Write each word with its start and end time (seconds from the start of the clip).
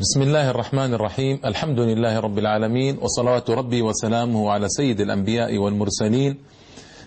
بسم 0.00 0.22
الله 0.22 0.50
الرحمن 0.50 0.94
الرحيم 0.94 1.40
الحمد 1.44 1.80
لله 1.80 2.20
رب 2.20 2.38
العالمين 2.38 2.98
وصلوات 3.02 3.50
ربي 3.50 3.82
وسلامه 3.82 4.50
على 4.50 4.68
سيد 4.68 5.00
الأنبياء 5.00 5.58
والمرسلين 5.58 6.36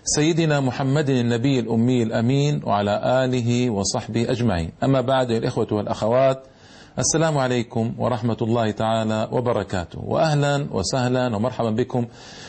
سيدنا 0.04 0.60
محمد 0.60 1.10
النبي 1.10 1.58
الأمي 1.60 2.02
الأمين 2.02 2.60
وعلى 2.64 3.24
آله 3.24 3.70
وصحبه 3.70 4.30
أجمعين 4.30 4.70
أما 4.84 5.00
بعد 5.00 5.30
الإخوة 5.30 5.66
والأخوات 5.72 6.42
السلام 6.98 7.38
عليكم 7.38 7.94
ورحمة 7.98 8.36
الله 8.42 8.70
تعالى 8.70 9.28
وبركاته 9.32 9.98
وأهلا 10.04 10.66
وسهلا 10.72 11.36
ومرحبا 11.36 11.70
بكم 11.70 12.06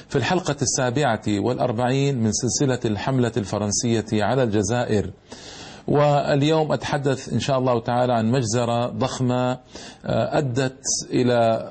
في 0.09 0.15
الحلقة 0.15 0.55
السابعة 0.61 1.21
والأربعين 1.27 2.17
من 2.23 2.31
سلسلة 2.31 2.79
الحملة 2.85 3.31
الفرنسية 3.37 4.05
على 4.23 4.43
الجزائر 4.43 5.11
واليوم 5.89 6.71
أتحدث 6.71 7.33
إن 7.33 7.39
شاء 7.39 7.59
الله 7.59 7.79
تعالى 7.79 8.13
عن 8.13 8.31
مجزرة 8.31 8.87
ضخمة 8.87 9.57
أدت 10.05 10.81
إلى 11.09 11.69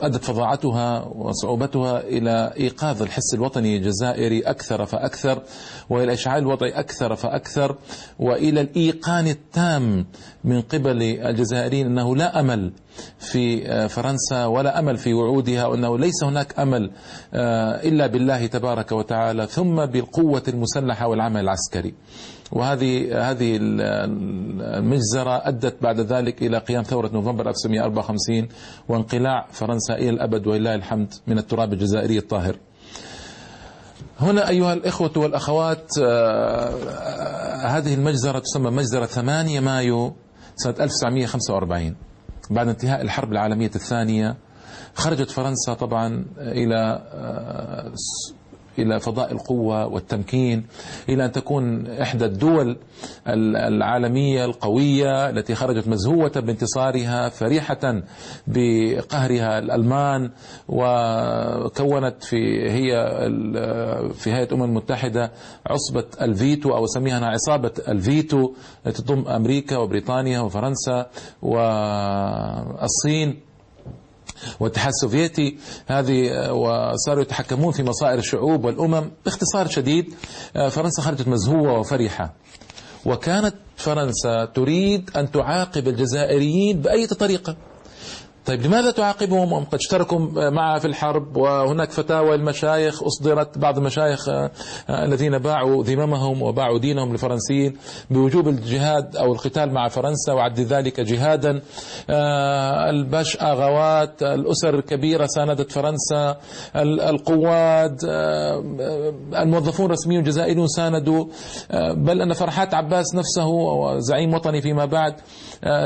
أدت 0.00 0.24
فظاعتها 0.24 1.04
وصعوبتها 1.14 2.00
إلى 2.00 2.52
إيقاظ 2.56 3.02
الحس 3.02 3.34
الوطني 3.34 3.76
الجزائري 3.76 4.40
أكثر 4.40 4.86
فأكثر 4.86 5.42
وإلى 5.90 6.12
إشعال 6.12 6.42
الوضع 6.42 6.66
أكثر 6.74 7.16
فأكثر 7.16 7.76
وإلى 8.18 8.60
الإيقان 8.60 9.26
التام 9.26 10.06
من 10.44 10.60
قبل 10.60 11.02
الجزائريين 11.02 11.86
أنه 11.86 12.16
لا 12.16 12.40
أمل 12.40 12.72
في 13.18 13.88
فرنسا 13.88 14.46
ولا 14.46 14.78
أمل 14.78 14.96
في 14.96 15.14
وعودها 15.14 15.66
وأنه 15.66 15.98
ليس 15.98 16.24
هناك 16.24 16.58
أمل 16.58 16.90
إلا 17.84 18.06
بالله 18.06 18.46
تبارك 18.46 18.92
وتعالى 18.92 19.46
ثم 19.46 19.86
بالقوة 19.86 20.42
المسلحة 20.48 21.06
والعمل 21.08 21.40
العسكري. 21.40 21.94
وهذه 22.52 23.20
هذه 23.30 23.58
المجزرة 23.60 25.48
أدت 25.48 25.82
بعد 25.82 26.00
ذلك 26.00 26.42
إلى 26.42 26.58
قيام 26.58 26.82
ثورة 26.82 27.10
نوفمبر 27.12 27.48
1954 27.48 28.48
وانقلاع 28.88 29.46
فرنسا 29.52 29.94
إلى 29.94 30.10
الأبد 30.10 30.46
ولله 30.46 30.74
الحمد 30.74 31.14
من 31.26 31.38
التراب 31.38 31.72
الجزائري 31.72 32.18
الطاهر. 32.18 32.56
هنا 34.20 34.48
أيها 34.48 34.72
الإخوة 34.72 35.12
والأخوات 35.16 35.98
هذه 37.64 37.94
المجزرة 37.94 38.38
تسمى 38.38 38.70
مجزرة 38.70 39.06
8 39.06 39.60
مايو 39.60 40.12
سنة 40.56 40.74
1945 40.80 41.96
بعد 42.50 42.68
انتهاء 42.68 43.02
الحرب 43.02 43.32
العالمية 43.32 43.70
الثانية 43.74 44.36
خرجت 44.94 45.30
فرنسا 45.30 45.74
طبعا 45.74 46.24
إلى 46.38 47.02
إلى 48.82 49.00
فضاء 49.00 49.32
القوة 49.32 49.86
والتمكين 49.86 50.66
إلى 51.08 51.24
أن 51.24 51.32
تكون 51.32 51.86
إحدى 51.86 52.24
الدول 52.24 52.76
العالمية 53.26 54.44
القوية 54.44 55.30
التي 55.30 55.54
خرجت 55.54 55.88
مزهوة 55.88 56.32
بانتصارها 56.36 57.28
فرحه 57.28 58.02
بقهرها 58.46 59.58
الألمان 59.58 60.30
وكونت 60.68 62.24
في 62.24 62.70
هي 62.70 62.90
في 64.14 64.32
هيئة 64.32 64.44
الأمم 64.44 64.64
المتحدة 64.64 65.32
عصبة 65.66 66.04
الفيتو 66.20 66.76
أو 66.76 66.86
سميها 66.86 67.26
عصابة 67.26 67.72
الفيتو 67.88 68.52
تضم 68.84 69.28
أمريكا 69.28 69.76
وبريطانيا 69.76 70.40
وفرنسا 70.40 71.06
والصين. 71.42 73.40
والاتحاد 74.60 74.88
السوفيتي 74.88 75.58
هذه 75.86 76.50
وصاروا 76.52 77.22
يتحكمون 77.22 77.72
في 77.72 77.82
مصائر 77.82 78.18
الشعوب 78.18 78.64
والأمم 78.64 79.10
باختصار 79.24 79.68
شديد 79.68 80.14
فرنسا 80.70 81.02
خرجت 81.02 81.28
مزهوة 81.28 81.78
وفرحه 81.78 82.34
وكانت 83.04 83.54
فرنسا 83.76 84.44
تريد 84.44 85.10
أن 85.16 85.30
تعاقب 85.30 85.88
الجزائريين 85.88 86.80
بأي 86.80 87.06
طريقة؟ 87.06 87.56
طيب 88.46 88.66
لماذا 88.66 88.90
تعاقبهم؟ 88.90 89.52
وهم 89.52 89.64
قد 89.64 89.74
اشتركوا 89.74 90.50
معها 90.50 90.78
في 90.78 90.86
الحرب 90.86 91.36
وهناك 91.36 91.90
فتاوى 91.90 92.34
المشايخ 92.34 93.02
أصدرت 93.02 93.58
بعض 93.58 93.78
المشايخ 93.78 94.28
الذين 94.90 95.38
باعوا 95.38 95.84
ذممهم 95.84 96.42
وباعوا 96.42 96.78
دينهم 96.78 97.12
للفرنسيين 97.12 97.76
بوجوب 98.10 98.48
الجهاد 98.48 99.16
أو 99.16 99.32
القتال 99.32 99.72
مع 99.72 99.88
فرنسا 99.88 100.32
وعد 100.32 100.60
ذلك 100.60 101.00
جهادا. 101.00 101.62
الباش 102.90 103.36
آغوات 103.36 104.22
الأسر 104.22 104.74
الكبيرة 104.74 105.26
ساندت 105.26 105.72
فرنسا 105.72 106.36
القواد 106.76 107.98
الموظفون 109.34 109.86
الرسميون 109.86 110.20
الجزائريون 110.20 110.66
ساندوا. 110.66 111.24
بل 111.94 112.20
أن 112.22 112.32
فرحات 112.32 112.74
عباس 112.74 113.14
نفسه 113.14 113.48
زعيم 113.98 114.34
وطني 114.34 114.62
فيما 114.62 114.84
بعد 114.84 115.14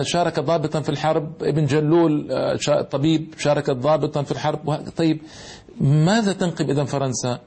شارك 0.02 0.40
ضابطا 0.40 0.80
في 0.80 0.88
الحرب 0.88 1.42
ابن 1.42 1.66
جلول 1.66 2.43
طبيب 2.90 3.34
شارك 3.38 3.70
ضابطا 3.70 4.22
في 4.22 4.32
الحرب 4.32 4.90
طيب 4.96 5.20
ماذا 5.80 6.32
تنقب 6.32 6.70
اذا 6.70 6.84
فرنسا 6.84 7.38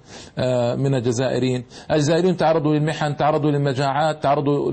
من 0.78 0.96
الجزائريين؟ 0.96 1.64
الجزائريون 1.92 2.38
تعرضوا 2.38 2.76
للمحن، 2.76 3.16
تعرضوا 3.16 3.52
للمجاعات، 3.52 4.24
تعرضوا 4.24 4.72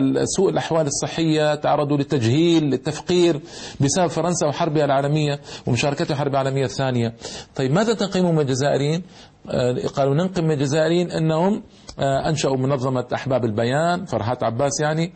لسوء 0.00 0.50
الأحوال 0.50 0.86
الصحية، 0.86 1.54
تعرضوا 1.54 1.96
للتجهيل، 1.96 2.64
للتفقير 2.64 3.40
بسبب 3.80 4.06
فرنسا 4.06 4.46
وحربها 4.46 4.84
العالمية 4.84 5.40
ومشاركتها 5.66 6.14
الحرب 6.14 6.32
العالمية 6.32 6.64
الثانية. 6.64 7.14
طيب 7.56 7.72
ماذا 7.72 7.94
تنقموا 7.94 8.32
من 8.32 8.40
الجزائريين؟ 8.40 9.02
قالوا 9.96 10.14
ننقم 10.14 10.44
من 10.44 10.52
الجزائريين 10.52 11.10
إنهم 11.10 11.62
أنشأوا 11.98 12.56
منظمة 12.56 13.06
أحباب 13.14 13.44
البيان 13.44 14.04
فرحات 14.04 14.42
عباس 14.42 14.80
يعني 14.80 15.12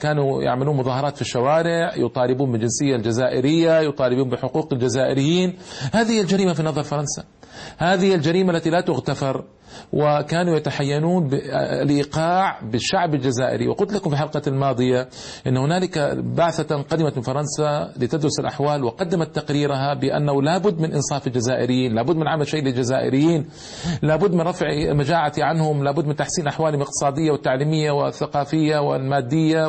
كانوا 0.00 0.42
يعملون 0.42 0.76
مظاهرات 0.76 1.14
في 1.16 1.22
الشوارع 1.22 1.96
يطالبون 1.96 2.52
بالجنسية 2.52 2.96
الجزائرية 2.96 3.80
يطالبون 3.80 4.28
بحقوق 4.28 4.72
الجزائريين. 4.72 5.58
هذه 5.92 6.20
الجريمة 6.20 6.52
في 6.52 6.62
نظر 6.62 6.82
فرنسا. 6.82 7.24
هذه 7.78 8.14
الجريمة 8.14 8.52
التي 8.52 8.70
لا 8.70 8.80
تغتفر 8.80 9.44
وكانوا 9.92 10.56
يتحينون 10.56 11.28
بالإيقاع 11.28 12.60
بالشعب 12.62 13.14
الجزائري. 13.14 13.68
وقلت 13.68 13.92
لكم 13.92 14.10
في 14.10 14.16
الحلقة 14.16 14.42
الماضية 14.46 15.08
أن 15.46 15.56
هنالك 15.56 15.98
بعثة 16.16 16.82
قدمت 16.82 17.16
من 17.16 17.22
فرنسا 17.22 17.92
لتدرس 17.96 18.40
الأحوال 18.40 18.84
وقدمت 18.84 19.36
تقريرها 19.36 19.94
بأنه 19.94 20.42
لابد 20.42 20.80
من 20.80 20.92
إنصاف 20.92 21.26
الجزائريين 21.26 21.94
لابد 21.94 22.16
من 22.16 22.28
عمل 22.28 22.46
شيء 22.46 22.62
للجزائريين 22.64 23.48
لابد 24.02 24.34
من 24.34 24.40
رفع 24.40 24.66
المجاعة 24.66 25.32
عنهم 25.38 25.84
لابد 25.84 26.06
من 26.06 26.16
تحسين 26.16 26.46
أحوالهم 26.46 26.80
الاقتصادية 26.80 27.30
والتعليمية 27.30 27.90
والثقافية 27.90 28.78
والمادية 28.78 29.66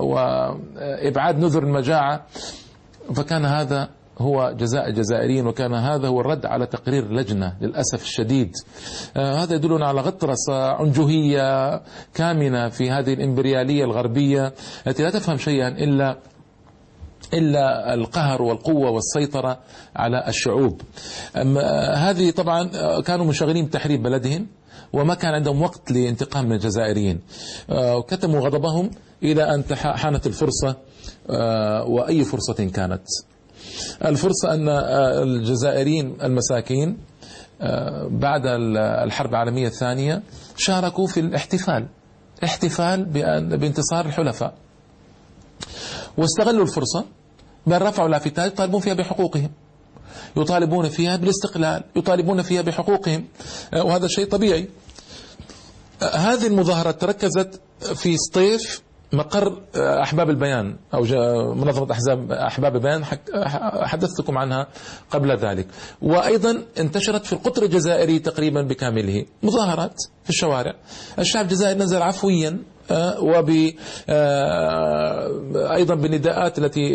وإبعاد 0.00 1.38
نذر 1.38 1.62
المجاعة. 1.62 2.26
فكان 3.14 3.44
هذا 3.44 3.88
هو 4.20 4.54
جزاء 4.58 4.88
الجزائريين 4.88 5.46
وكان 5.46 5.74
هذا 5.74 6.08
هو 6.08 6.20
الرد 6.20 6.46
على 6.46 6.66
تقرير 6.66 7.12
لجنة 7.12 7.56
للأسف 7.60 8.02
الشديد. 8.02 8.52
آه 9.16 9.34
هذا 9.34 9.54
يدلنا 9.54 9.86
على 9.86 10.00
غطرسة 10.00 10.70
عنجهية 10.70 11.82
كامنة 12.14 12.68
في 12.68 12.90
هذه 12.90 13.12
الإمبريالية 13.14 13.84
الغربية. 13.84 14.54
التي 14.86 15.02
لا 15.02 15.10
تفهم 15.10 15.36
شيئا 15.36 15.68
إلا 15.68 16.18
إلا 17.34 17.94
القهر 17.94 18.42
والقوة 18.42 18.90
والسيطرة 18.90 19.58
على 19.96 20.28
الشعوب. 20.28 20.80
هذه 21.94 22.30
طبعا 22.30 22.70
كانوا 23.00 23.24
منشغلين 23.24 23.66
بتحرير 23.66 24.00
بلدهم 24.00 24.46
وما 24.92 25.14
كان 25.14 25.34
عندهم 25.34 25.62
وقت 25.62 25.90
لانتقام 25.90 26.44
من 26.44 26.52
الجزائريين. 26.52 27.20
وكتموا 27.68 28.40
غضبهم 28.40 28.90
إلى 29.22 29.54
أن 29.54 29.64
حانت 29.74 30.26
الفرصة 30.26 30.76
وأي 31.86 32.24
فرصة 32.24 32.70
كانت. 32.74 33.02
الفرصة 34.04 34.54
أن 34.54 34.68
الجزائريين 35.22 36.16
المساكين 36.22 36.98
بعد 38.10 38.42
الحرب 39.04 39.30
العالمية 39.30 39.66
الثانية 39.66 40.22
شاركوا 40.56 41.06
في 41.06 41.20
الاحتفال. 41.20 41.86
احتفال 42.44 43.04
بانتصار 43.56 44.06
الحلفاء. 44.06 44.54
واستغلوا 46.16 46.62
الفرصة 46.62 47.04
بل 47.66 47.82
رفعوا 47.82 48.08
لافتات 48.08 48.52
يطالبون 48.52 48.80
فيها 48.80 48.94
بحقوقهم. 48.94 49.50
يطالبون 50.36 50.88
فيها 50.88 51.16
بالاستقلال 51.16 51.84
يطالبون 51.96 52.42
فيها 52.42 52.62
بحقوقهم. 52.62 53.24
وهذا 53.72 54.06
شيء 54.08 54.28
طبيعي. 54.28 54.68
هذه 56.02 56.46
المظاهرات 56.46 57.00
تركزت 57.00 57.60
في 57.94 58.16
سطيف 58.16 58.82
مقر 59.12 59.62
أحباب 59.76 60.30
البيان 60.30 60.76
أو 60.94 61.02
منظمة 61.54 61.92
أحزاب 61.92 62.32
أحباب 62.32 62.76
البيان 62.76 63.04
حدثتكم 63.84 64.38
عنها 64.38 64.66
قبل 65.10 65.36
ذلك. 65.36 65.66
وأيضا 66.02 66.62
انتشرت 66.78 67.26
في 67.26 67.32
القطر 67.32 67.62
الجزائري 67.62 68.18
تقريبا 68.18 68.62
بكامله. 68.62 69.24
مظاهرات 69.42 69.94
في 70.24 70.30
الشوارع. 70.30 70.74
الشعب 71.18 71.44
الجزائري 71.44 71.78
نزل 71.78 72.02
عفويا 72.02 72.58
وب 73.18 73.50
أيضا 75.56 75.94
بالنداءات 75.94 76.58
التي 76.58 76.88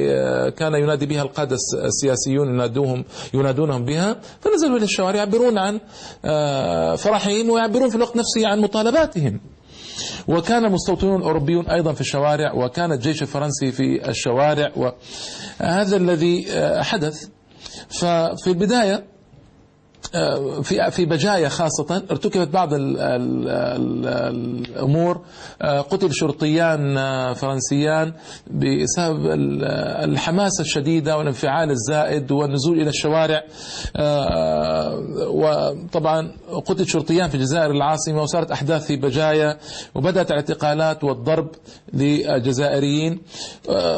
كان 0.51 0.73
ينادي 0.73 1.05
بها 1.05 1.21
القاده 1.21 1.57
السياسيون 1.85 2.47
ينادوهم 2.47 3.05
ينادونهم 3.33 3.85
بها. 3.85 4.15
فنزلوا 4.41 4.77
إلى 4.77 4.85
الشوارع 4.85 5.15
يعبرون 5.15 5.57
عن 5.57 5.79
فرحهم 6.95 7.49
ويعبرون 7.49 7.89
في 7.89 7.95
الوقت 7.95 8.15
نفسه 8.15 8.47
عن 8.47 8.59
مطالباتهم. 8.59 9.39
وكان 10.27 10.65
المستوطنون 10.65 11.19
الأوروبيون 11.19 11.67
أيضا 11.69 11.93
في 11.93 12.01
الشوارع 12.01 12.53
وكان 12.53 12.91
الجيش 12.91 13.21
الفرنسي 13.21 13.71
في 13.71 14.09
الشوارع 14.09 14.71
وهذا 14.75 15.95
الذي 15.97 16.45
حدث. 16.83 17.27
ففي 17.89 18.47
البداية 18.47 19.14
في 20.63 20.91
في 20.91 21.05
بجاية 21.05 21.47
خاصة 21.47 22.03
ارتكبت 22.11 22.47
بعض 22.47 22.73
ال 22.73 22.97
ال 22.99 23.47
ال 23.47 24.65
الأمور 24.75 25.21
قتل 25.61 26.13
شرطيان 26.13 26.95
فرنسيان 27.33 28.13
بسبب 28.51 29.25
الحماسة 30.03 30.61
الشديدة 30.61 31.17
والانفعال 31.17 31.71
الزائد 31.71 32.31
والنزول 32.31 32.79
إلى 32.81 32.89
الشوارع 32.89 33.43
وطبعا 35.27 36.31
قتل 36.65 36.87
شرطيان 36.87 37.29
في 37.29 37.35
الجزائر 37.35 37.71
العاصمة 37.71 38.21
وصارت 38.21 38.51
أحداث 38.51 38.85
في 38.85 38.95
بجاية 38.95 39.57
وبدأت 39.95 40.31
الاعتقالات 40.31 41.03
والضرب 41.03 41.47
للجزائريين. 41.93 43.19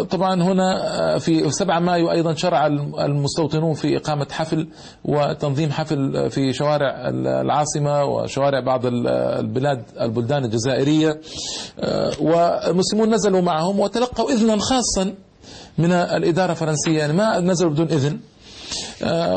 طبعا 0.10 0.42
هنا 0.44 1.18
في 1.18 1.52
7 1.52 1.80
مايو 1.80 2.12
أيضا 2.12 2.34
شرع 2.34 2.68
المستوطنون 3.06 3.74
في 3.74 3.98
إقامة 3.98 4.28
حفل 4.32 4.68
وتنظيم 5.06 5.72
حفل 5.72 5.97
في 6.30 6.54
شوارع 6.54 7.10
العاصمة 7.26 8.04
وشوارع 8.04 8.60
بعض 8.60 8.82
البلاد 8.86 9.84
البلدان 10.02 10.46
الجزائرية. 10.46 11.22
والمسلمون 12.22 13.14
نزلوا 13.14 13.42
معهم 13.42 13.80
وتلقوا 13.80 14.32
إذنا 14.32 14.58
خاصا 14.58 15.14
من 15.78 15.92
الإدارة 15.92 16.52
الفرنسية 16.52 17.00
يعني 17.00 17.14
ما 17.14 17.40
نزلوا 17.40 17.72
بدون 17.72 17.88
إذن. 17.88 18.20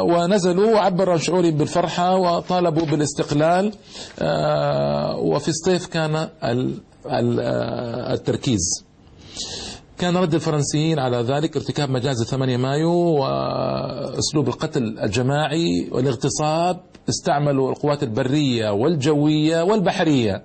ونزلوا 0.00 0.74
وعبروا 0.74 1.12
عن 1.12 1.18
شعورهم 1.18 1.50
بالفرحة 1.50 2.16
وطالبوا 2.16 2.86
بالاستقلال. 2.86 3.72
وفي 5.18 5.48
الصيف 5.48 5.86
كان 5.86 6.28
التركيز. 8.12 8.84
كان 10.00 10.16
رد 10.16 10.34
الفرنسيين 10.34 10.98
على 10.98 11.16
ذلك 11.16 11.56
ارتكاب 11.56 11.90
مجازر 11.90 12.24
8 12.24 12.56
مايو 12.56 12.92
وأسلوب 12.92 14.48
القتل 14.48 14.98
الجماعي 14.98 15.88
والاغتصاب. 15.92 16.80
استعملوا 17.08 17.70
القوات 17.70 18.02
البرية 18.02 18.70
والجوية 18.70 19.62
والبحرية 19.62 20.42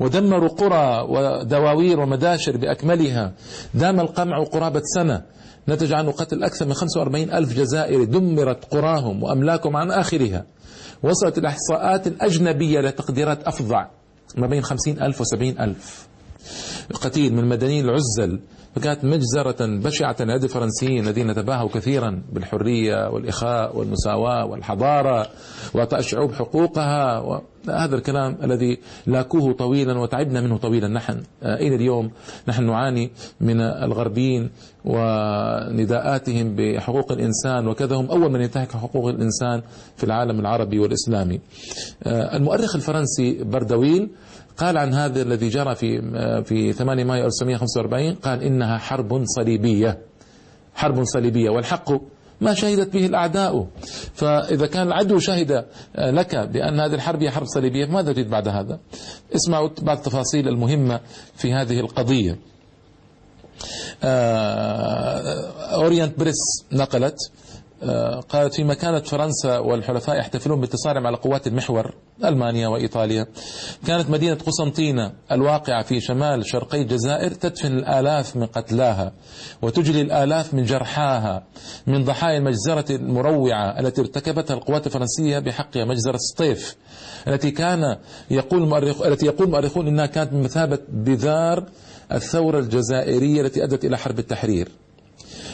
ودمروا 0.00 0.48
قرى 0.48 1.06
ودواوير 1.08 2.00
ومداشر 2.00 2.56
بأكملها. 2.56 3.32
دام 3.74 4.00
القمع 4.00 4.44
قرابة 4.44 4.82
سنة. 4.94 5.22
نتج 5.68 5.92
عنه 5.92 6.10
قتل 6.12 6.44
أكثر 6.44 6.66
من 6.66 6.74
45 6.74 7.30
ألف 7.30 7.56
جزائري. 7.56 8.06
دمرت 8.06 8.64
قراهم 8.64 9.22
وأملاكهم 9.22 9.76
عن 9.76 9.90
آخرها. 9.90 10.44
وصلت 11.02 11.38
الإحصاءات 11.38 12.06
الأجنبية 12.06 12.80
لتقديرات 12.80 13.42
أفظع 13.42 13.86
ما 14.36 14.46
بين 14.46 14.62
50 14.62 15.02
ألف 15.02 15.20
و 15.20 15.24
70 15.24 15.58
ألف. 15.60 16.06
قتيل 16.94 17.32
من 17.32 17.38
المدنيين 17.38 17.84
العزل 17.84 18.40
فكانت 18.76 19.04
مجزرة 19.04 19.56
بشعة 19.60 20.16
لدى 20.20 20.46
الفرنسيين 20.46 21.04
الذين 21.04 21.34
تباهوا 21.34 21.68
كثيرا 21.68 22.22
بالحرية 22.32 23.08
والإخاء 23.10 23.76
والمساواة 23.76 24.46
والحضارة 24.46 25.26
وإعطاء 25.74 26.00
الشعوب 26.00 26.32
حقوقها 26.32 27.22
هذا 27.68 27.96
الكلام 27.96 28.38
الذي 28.42 28.78
لاكوه 29.06 29.52
طويلا 29.52 29.98
وتعبنا 29.98 30.40
منه 30.40 30.56
طويلا. 30.56 30.88
نحن 30.88 31.22
إلى 31.42 31.74
اليوم 31.74 32.10
نحن 32.48 32.66
نعاني 32.66 33.10
من 33.40 33.60
الغربيين 33.60 34.50
ونداءاتهم 34.84 36.56
بحقوق 36.56 37.12
الإنسان 37.12 37.68
وكذا 37.68 37.96
هم 37.96 38.06
أول 38.10 38.32
من 38.32 38.40
ينتهك 38.40 38.72
حقوق 38.72 39.08
الإنسان 39.08 39.62
في 39.96 40.04
العالم 40.04 40.40
العربي 40.40 40.78
والإسلامي. 40.78 41.40
المؤرخ 42.06 42.74
الفرنسي 42.76 43.44
بردويل 43.44 44.10
قال 44.56 44.78
عن 44.78 44.94
هذا 44.94 45.22
الذي 45.22 45.48
جرى 45.48 45.74
في 45.74 46.02
في 46.44 46.72
8 46.72 47.04
مايو 47.04 47.26
1945 47.26 48.14
قال 48.14 48.42
إنها 48.42 48.78
حرب 48.78 49.24
صليبية 49.24 49.98
حرب 50.74 51.04
صليبية 51.04 51.50
والحق 51.50 51.92
ما 52.40 52.54
شهدت 52.54 52.92
به 52.92 53.06
الأعداء 53.06 53.66
فإذا 54.14 54.66
كان 54.66 54.86
العدو 54.86 55.18
شهد 55.18 55.64
لك 55.98 56.36
بأن 56.36 56.80
هذه 56.80 56.94
الحرب 56.94 57.22
هي 57.22 57.30
حرب 57.30 57.46
صليبية 57.46 57.86
ماذا 57.86 58.12
تريد 58.12 58.30
بعد 58.30 58.48
هذا؟ 58.48 58.78
اسمعوا 59.34 59.68
بعض 59.82 59.96
التفاصيل 59.96 60.48
المهمة 60.48 61.00
في 61.36 61.52
هذه 61.52 61.80
القضية. 61.80 62.38
اورينت 65.74 66.18
بريس 66.18 66.64
نقلت 66.72 67.16
قالت 68.28 68.54
فيما 68.54 68.74
كانت 68.74 69.06
فرنسا 69.06 69.58
والحلفاء 69.58 70.18
يحتفلون 70.18 70.60
بانتصارهم 70.60 71.06
على 71.06 71.16
قوات 71.16 71.46
المحور 71.46 71.94
ألمانيا 72.24 72.68
وإيطاليا. 72.68 73.26
كانت 73.86 74.10
مدينة 74.10 74.34
قسنطينة 74.34 75.12
الواقعة 75.32 75.82
في 75.82 76.00
شمال 76.00 76.46
شرقي 76.46 76.82
الجزائر 76.82 77.30
تدفن 77.30 77.78
الآلاف 77.78 78.36
من 78.36 78.46
قتلاها 78.46 79.12
وتجلي 79.62 80.00
الآلاف 80.00 80.54
من 80.54 80.64
جرحاها 80.64 81.46
من 81.86 82.04
ضحايا 82.04 82.38
المجزرة 82.38 82.96
المروعة 82.96 83.80
التي 83.80 84.00
ارتكبتها 84.00 84.54
القوات 84.54 84.86
الفرنسية 84.86 85.38
بحقها 85.38 85.84
مجزرة 85.84 86.16
سطيف 86.16 86.76
التي 87.28 87.50
كان 87.50 87.96
يقول 88.30 88.62
المؤرخ 88.62 89.02
التي 89.02 89.26
يقول 89.26 89.46
المؤرخون 89.46 89.88
إنها 89.88 90.06
كانت 90.06 90.32
بمثابة 90.32 90.78
بذار 90.88 91.64
الثورة 92.12 92.58
الجزائرية 92.58 93.40
التي 93.40 93.64
أدت 93.64 93.84
إلى 93.84 93.98
حرب 93.98 94.18
التحرير. 94.18 94.68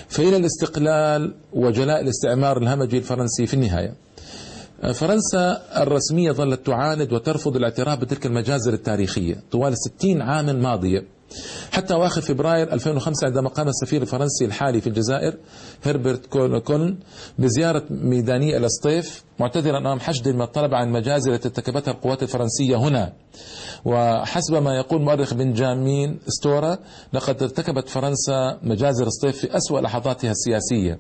فإلى 0.08 0.36
الاستقلال 0.36 1.34
وجلاء 1.52 2.00
الاستعمار 2.00 2.58
الهمجي 2.58 2.98
الفرنسي 2.98 3.46
في 3.46 3.54
النهاية. 3.54 3.94
فرنسا 4.94 5.62
الرسمية 5.76 6.32
ظلت 6.32 6.66
تعاند 6.66 7.12
وترفض 7.12 7.56
الاعتراف 7.56 7.98
بتلك 7.98 8.26
المجازر 8.26 8.72
التاريخية. 8.72 9.42
طوال 9.50 9.74
60 9.78 10.22
عاما 10.22 10.52
ماضية. 10.52 11.04
حتى 11.72 11.94
أواخر 11.94 12.20
فبراير 12.20 12.72
2005 12.72 13.26
عندما 13.26 13.48
قام 13.48 13.68
السفير 13.68 14.02
الفرنسي 14.02 14.44
الحالي 14.44 14.80
في 14.80 14.86
الجزائر 14.86 15.36
هربرت 15.84 16.26
كولن 16.66 16.96
بزيارة 17.38 17.82
ميدانية 17.90 18.56
الاسطيف 18.56 19.24
معتذرا 19.40 19.78
أمام 19.78 20.00
حشد 20.00 20.28
من 20.28 20.42
الطلبة 20.42 20.76
عن 20.76 20.86
المجازر 20.86 21.34
التي 21.34 21.48
ارتكبتها 21.48 21.92
القوات 21.92 22.22
الفرنسية 22.22 22.76
هنا. 22.76 23.12
وحسب 23.84 24.54
ما 24.54 24.76
يقول 24.76 25.02
مؤرخ 25.02 25.34
بنجامين 25.34 26.18
ستورا 26.26 26.78
لقد 27.12 27.42
ارتكبت 27.42 27.88
فرنسا 27.88 28.58
مجازر 28.62 29.06
الصيف 29.06 29.36
في 29.38 29.56
أسوأ 29.56 29.80
لحظاتها 29.80 30.30
السياسية. 30.30 30.98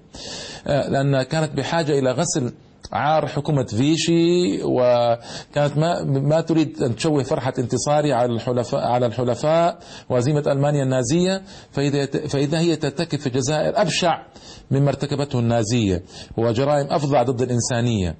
لأنها 0.66 1.22
كانت 1.22 1.52
بحاجة 1.56 1.98
إلى 1.98 2.10
غسل 2.12 2.52
عار 2.92 3.26
حكومة 3.26 3.64
فيشي 3.64 4.62
وكانت 4.62 5.76
ما 5.76 6.04
ما 6.04 6.40
تريد 6.40 6.82
أن 6.82 6.96
تشوه 6.96 7.22
فرحة 7.22 7.52
انتصاري 7.58 8.12
على 8.12 8.32
الحلفاء 8.32 8.80
على 8.80 9.06
الحلفاء 9.06 9.78
وهزيمة 10.10 10.42
ألمانيا 10.46 10.82
النازية. 10.82 11.42
فإذا 11.70 12.06
فإذا 12.06 12.58
هي 12.58 12.76
ترتكب 12.76 13.18
في 13.18 13.26
الجزائر 13.26 13.80
أبشع 13.80 14.22
مما 14.70 14.88
ارتكبته 14.88 15.38
النازية 15.38 16.02
وجرائم 16.36 16.86
أفظع 16.90 17.22
ضد 17.22 17.42
الإنسانية. 17.42 18.16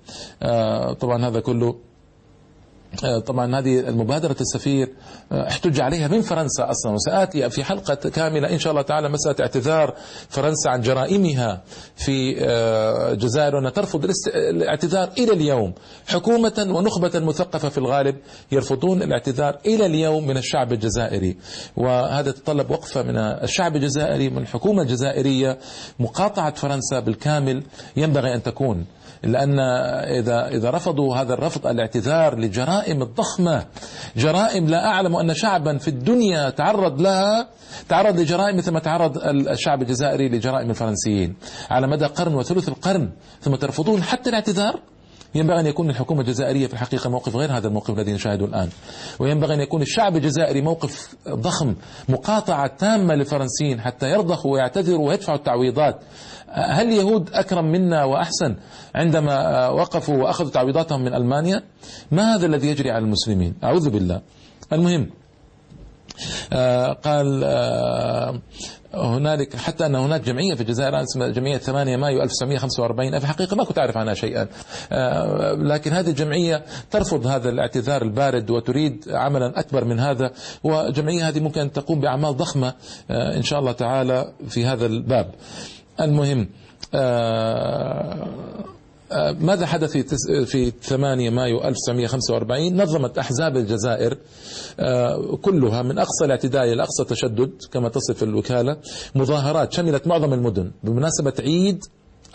طبعا 1.00 1.26
هذا 1.28 1.40
كله 1.40 1.91
طبعا 3.26 3.58
هذه 3.58 3.80
المبادرة 3.80 4.37
السفير 4.40 4.88
احتج 5.32 5.80
عليها 5.80 6.08
من 6.08 6.22
فرنسا 6.22 6.70
أصلا 6.70 6.92
وسآتي 6.92 7.50
في 7.50 7.64
حلقة 7.64 7.94
كاملة 7.94 8.52
إن 8.52 8.58
شاء 8.58 8.70
الله 8.70 8.82
تعالى 8.82 9.08
مسألة 9.08 9.37
اعتذار 9.40 9.94
فرنسا 10.28 10.68
عن 10.68 10.80
جرائمها 10.80 11.62
في 11.96 12.44
الجزائر 13.12 13.54
وأنها 13.56 13.70
ترفض 13.70 14.11
الاعتذار 14.34 15.11
إلى 15.18 15.32
اليوم. 15.32 15.72
حكومة 16.06 16.66
ونخبة 16.68 17.20
مثقفة 17.20 17.68
في 17.68 17.78
الغالب 17.78 18.16
يرفضون 18.52 19.02
الاعتذار 19.02 19.58
إلى 19.66 19.87
اليوم 19.87 20.26
من 20.26 20.37
الشعب 20.37 20.72
الجزائري. 20.72 21.37
وهذا 21.76 22.28
يتطلب 22.28 22.70
وقفة 22.70 23.02
من 23.02 23.16
الشعب 23.16 23.76
الجزائري 23.76 24.30
من 24.30 24.38
الحكومة 24.38 24.82
الجزائرية 24.82 25.58
مقاطعة 25.99 26.54
فرنسا 26.54 27.00
بالكامل 27.00 27.62
ينبغي 27.96 28.34
أن 28.34 28.42
تكون. 28.42 28.87
لأن 29.24 29.58
إذا 30.18 30.48
إذا 30.48 30.70
رفضوا 30.70 31.16
هذا 31.16 31.34
الرفض 31.34 31.66
الاعتذار 31.66 32.38
لجرائم 32.38 33.02
الضخمة 33.02 33.66
جرائم 34.16 34.66
لا 34.66 34.86
أعلم 34.86 35.16
أن 35.16 35.34
شعبا 35.34 35.78
في 35.78 35.88
الدنيا 35.88 36.50
تعرض 36.50 37.00
لها 37.00 37.48
تعرض 37.88 38.20
لجرائم 38.20 38.56
مثل 38.56 38.70
ما 38.72 38.80
تعرض 38.80 39.18
الشعب 39.24 39.82
الجزائري 39.82 40.28
لجرائم 40.28 40.70
الفرنسيين. 40.70 41.36
على 41.70 41.86
مدى 41.86 42.04
قرن 42.04 42.34
وثلث 42.34 42.68
القرن 42.68 43.10
ثم 43.40 43.54
ترفضون 43.54 44.02
حتى 44.02 44.30
الاعتذار؟ 44.30 44.80
ينبغي 45.34 45.60
أن 45.60 45.66
يكون 45.66 45.90
الحكومة 45.90 46.20
الجزائرية 46.20 46.66
في 46.66 46.72
الحقيقة 46.72 47.10
موقف 47.10 47.36
غير 47.36 47.52
هذا 47.56 47.68
الموقف 47.68 47.90
الذي 47.90 48.12
نشاهده 48.12 48.44
الآن. 48.44 48.68
وينبغي 49.18 49.54
أن 49.54 49.60
يكون 49.60 49.82
الشعب 49.82 50.16
الجزائري 50.16 50.62
موقف 50.62 51.14
ضخم 51.28 51.74
مقاطعة 52.08 52.76
تامة 52.76 53.14
للفرنسيين 53.14 53.80
حتى 53.80 54.10
يرضخوا 54.10 54.52
ويعتذروا 54.52 55.08
ويدفعوا 55.08 55.38
التعويضات. 55.38 56.00
هل 56.48 56.88
اليهود 56.88 57.30
أكرم 57.32 57.64
منا 57.64 58.04
وأحسن 58.04 58.56
عندما 58.94 59.68
وقفوا 59.68 60.16
وأخذوا 60.16 60.50
تعويضاتهم 60.50 61.00
من 61.00 61.14
ألمانيا؟ 61.14 61.62
ما 62.10 62.34
هذا 62.34 62.46
الذي 62.46 62.68
يجري 62.68 62.90
على 62.90 63.04
المسلمين؟ 63.04 63.54
أعوذ 63.64 63.90
بالله. 63.90 64.20
المهم 64.72 65.10
قال 67.04 67.44
هنالك 68.94 69.56
حتى 69.56 69.87
أن 69.87 69.94
هناك 69.94 70.20
جمعية 70.20 70.54
في 70.54 70.61
الجزائر 70.61 71.02
اسمها 71.02 71.28
جمعية 71.28 71.58
8 71.58 71.96
مايو 71.96 72.22
1945 72.22 73.18
في 73.18 73.25
الحقيقة 73.25 73.56
ما 73.56 73.64
كنت 73.64 73.78
أعرف 73.78 73.96
عنها 73.96 74.14
شيئا. 74.14 74.49
آه، 74.92 75.52
لكن 75.52 75.92
هذه 75.92 76.11
الجمعية 76.11 76.64
ترفض 76.90 77.26
هذا 77.26 77.49
الاعتذار 77.49 78.02
البارد 78.02 78.50
وتريد 78.50 79.04
عملا 79.08 79.61
أكبر 79.61 79.84
من 79.84 80.00
هذا. 80.00 80.30
وجمعية 80.64 81.28
هذه 81.28 81.40
ممكن 81.40 81.72
تقوم 81.72 82.00
بأعمال 82.00 82.37
ضخمة 82.37 82.75
آه، 83.11 83.37
إن 83.37 83.42
شاء 83.42 83.61
الله 83.61 83.72
تعالى 83.72 84.32
في 84.49 84.66
هذا 84.66 84.87
الباب. 84.87 85.30
المهم 86.00 86.49
آه، 86.94 88.26
ماذا 89.40 89.66
حدث 89.66 89.97
في 89.97 90.47
في 90.47 90.73
8 90.83 91.31
مايو 91.31 91.64
1945 91.64 92.83
نظمت 92.83 93.19
أحزاب 93.19 93.57
الجزائر 93.57 94.19
آه، 94.81 95.37
كلها 95.42 95.83
من 95.83 95.99
أقصى 95.99 96.25
الاعتداء 96.25 96.73
إلى 96.73 96.83
أقصى 96.83 97.02
التشدد 97.02 97.52
كما 97.73 97.88
تصف 97.88 98.23
الوكالة 98.23 98.76
مظاهرات 99.14 99.73
شملت 99.73 100.07
معظم 100.07 100.33
المدن. 100.33 100.71
بمناسبة 100.85 101.33
عيد 101.40 101.85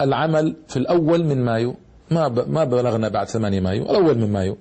العمل 0.02 0.56
في 0.68 0.78
الأول 0.78 1.24
من 1.24 1.46
مايو 1.46 1.76
ما 2.12 2.28
ما 2.48 2.64
بلغنا 2.64 3.10
بعد 3.10 3.28
8 3.28 3.60
مايو 3.60 3.84
الأول 3.84 4.18
من 4.18 4.32
مايو. 4.32 4.58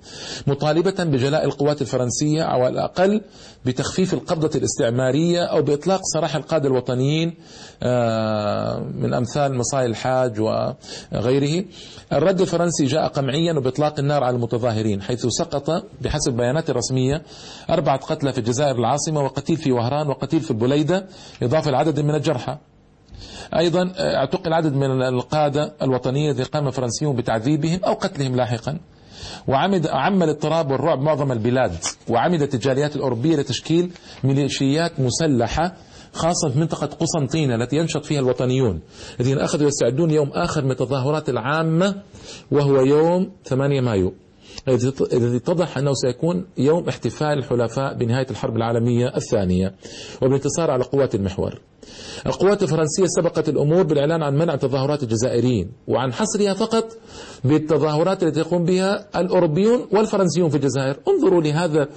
مطالبة 0.47 1.03
بجلاء 1.03 1.45
القوات 1.45 1.81
الفرنسية 1.81 2.43
أو 2.43 2.63
على 2.63 2.73
الأقل 2.73 3.21
بتخفيف 3.65 4.13
القبضة 4.13 4.51
الاستعمارية 4.55 5.43
أو 5.43 5.61
بإطلاق 5.61 6.01
سراح 6.13 6.35
القادة 6.35 6.67
الوطنيين 6.67 7.33
آه، 7.83 8.79
من 8.79 9.13
أمثال 9.13 9.57
مصاي 9.57 9.85
الحاج 9.85 10.39
وغيره. 10.39 11.65
الرد 12.13 12.41
الفرنسي 12.41 12.85
جاء 12.85 13.07
قمعيا 13.07 13.53
وبإطلاق 13.53 13.99
النار 13.99 14.23
على 14.23 14.35
المتظاهرين 14.35 15.01
حيث 15.01 15.25
سقط 15.25 15.85
بحسب 16.01 16.33
بيانات 16.33 16.69
رسمية 16.69 17.23
أربعة 17.69 17.97
قتلى 17.97 18.33
في 18.33 18.37
الجزائر 18.37 18.75
العاصمة 18.75 19.21
وقتيل 19.21 19.57
في 19.57 19.71
وهران 19.71 20.07
وقتيل 20.07 20.39
في 20.39 20.51
البليدة 20.51 21.05
إضافة 21.43 21.71
لعدد 21.71 21.99
من 21.99 22.15
الجرحى. 22.15 22.57
أيضا 23.57 23.93
اعتقل 23.99 24.53
عدد 24.53 24.73
من 24.73 25.01
القادة 25.01 25.73
الوطنية 25.81 26.31
الذين 26.31 26.45
قام 26.45 26.67
الفرنسيون 26.67 27.15
بتعذيبهم 27.15 27.79
أو 27.85 27.93
قتلهم 27.93 28.35
لاحقا. 28.35 28.79
وعمد 29.47 29.87
عم 29.87 30.23
الاضطراب 30.23 30.71
والرعب 30.71 31.01
معظم 31.01 31.31
البلاد. 31.31 31.71
وعمدت 32.09 32.53
الجاليات 32.53 32.95
الأوروبية 32.95 33.35
لتشكيل 33.35 33.91
ميليشيات 34.23 34.99
مسلحة 34.99 35.75
خاصة 36.13 36.49
في 36.49 36.59
منطقة 36.59 36.87
قسنطينة 36.87 37.55
التي 37.55 37.75
ينشط 37.75 38.05
فيها 38.05 38.19
الوطنيون 38.19 38.81
الذين 39.19 39.39
أخذوا 39.39 39.67
يستعدون 39.67 40.11
يوم 40.11 40.29
آخر 40.29 40.63
من 40.63 40.71
التظاهرات 40.71 41.29
العامة 41.29 41.95
وهو 42.51 42.81
يوم 42.81 43.31
8 43.45 43.81
مايو. 43.81 44.13
الذي 45.13 45.37
اتضح 45.37 45.77
أنه 45.77 45.93
سيكون 45.93 46.45
يوم 46.57 46.87
احتفال 46.89 47.37
الحلفاء 47.37 47.93
بنهاية 47.93 48.27
الحرب 48.29 48.55
العالمية 48.55 49.15
الثانية 49.15 49.75
وبالانتصار 50.21 50.71
على 50.71 50.83
قوات 50.83 51.15
المحور. 51.15 51.59
القوات 52.25 52.63
الفرنسية 52.63 53.05
سبقت 53.05 53.49
الأمور 53.49 53.83
بالإعلان 53.83 54.23
عن 54.23 54.37
منع 54.37 54.55
تظاهرات 54.55 55.03
الجزائريين 55.03 55.71
وعن 55.87 56.13
حصرها 56.13 56.53
فقط 56.53 56.97
بالتظاهرات 57.43 58.23
التي 58.23 58.39
يقوم 58.39 58.65
بها 58.65 59.07
الأوروبيون 59.21 59.87
والفرنسيون 59.91 60.49
في 60.49 60.55
الجزائر. 60.55 60.99
انظروا 61.07 61.41
لهذا 61.41 61.87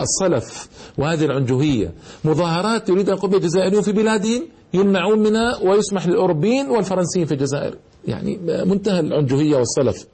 الصلف 0.00 0.68
وهذه 0.98 1.24
العنجهية. 1.24 1.92
مظاهرات 2.24 2.88
يريد 2.88 3.08
أن 3.08 3.16
يقوم 3.16 3.30
بها 3.30 3.38
الجزائريون 3.38 3.82
في 3.82 3.92
بلادهم 3.92 4.48
يمنعون 4.74 5.18
منها 5.18 5.58
ويسمح 5.62 6.06
للأوروبيين 6.06 6.70
والفرنسيين 6.70 7.26
في 7.26 7.32
الجزائر. 7.32 7.76
يعني 8.06 8.38
منتهى 8.64 9.00
العنجهية 9.00 9.56
والصلف. 9.56 10.06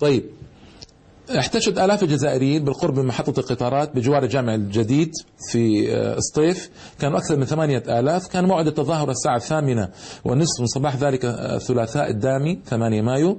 طيب. 0.00 0.24
احتشد 1.38 1.78
آلاف 1.78 2.02
الجزائريين 2.02 2.64
بالقرب 2.64 2.98
من 2.98 3.06
محطة 3.06 3.40
القطارات 3.40 3.96
بجوار 3.96 4.22
الجامع 4.22 4.54
الجديد 4.54 5.12
في 5.50 5.94
آه، 5.96 6.16
سطيف. 6.18 6.70
كانوا 7.00 7.18
أكثر 7.18 7.36
من 7.36 7.44
ثمانية 7.44 7.82
آلاف. 7.88 8.26
كان 8.26 8.44
موعد 8.44 8.66
التظاهر 8.66 9.10
الساعة 9.10 9.36
الثامنة 9.36 9.88
والنصف 10.24 10.60
من 10.60 10.66
صباح 10.66 10.96
ذلك 10.96 11.24
آه، 11.24 11.56
الثلاثاء 11.56 12.10
الدامي 12.10 12.58
8 12.66 13.02
مايو. 13.02 13.38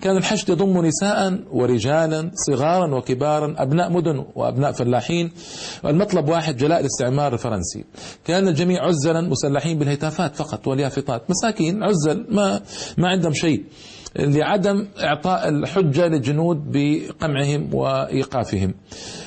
كان 0.00 0.16
الحشد 0.16 0.48
يضم 0.48 0.86
نساء 0.86 1.38
ورجالا 1.52 2.30
صغارا 2.34 2.94
وكبارا 2.94 3.54
أبناء 3.58 3.92
مدن 3.92 4.24
وأبناء 4.34 4.72
فلاحين. 4.72 5.32
المطلب 5.84 6.28
واحد 6.28 6.56
جلاء 6.56 6.80
الاستعمار 6.80 7.32
الفرنسي. 7.32 7.84
كان 8.24 8.48
الجميع 8.48 8.84
عزلا 8.86 9.20
مسلحين 9.20 9.78
بالهتافات 9.78 10.36
فقط 10.36 10.68
واليافطات. 10.68 11.22
مساكين 11.30 11.82
عزل 11.82 12.26
ما 12.30 12.60
ما 12.98 13.08
عندهم 13.08 13.32
شيء. 13.32 13.64
لعدم 14.16 14.88
إعطاء 15.00 15.48
الحجة 15.48 16.06
للجنود 16.06 16.72
بقمعهم 16.72 17.74
وإيقافهم. 17.74 18.74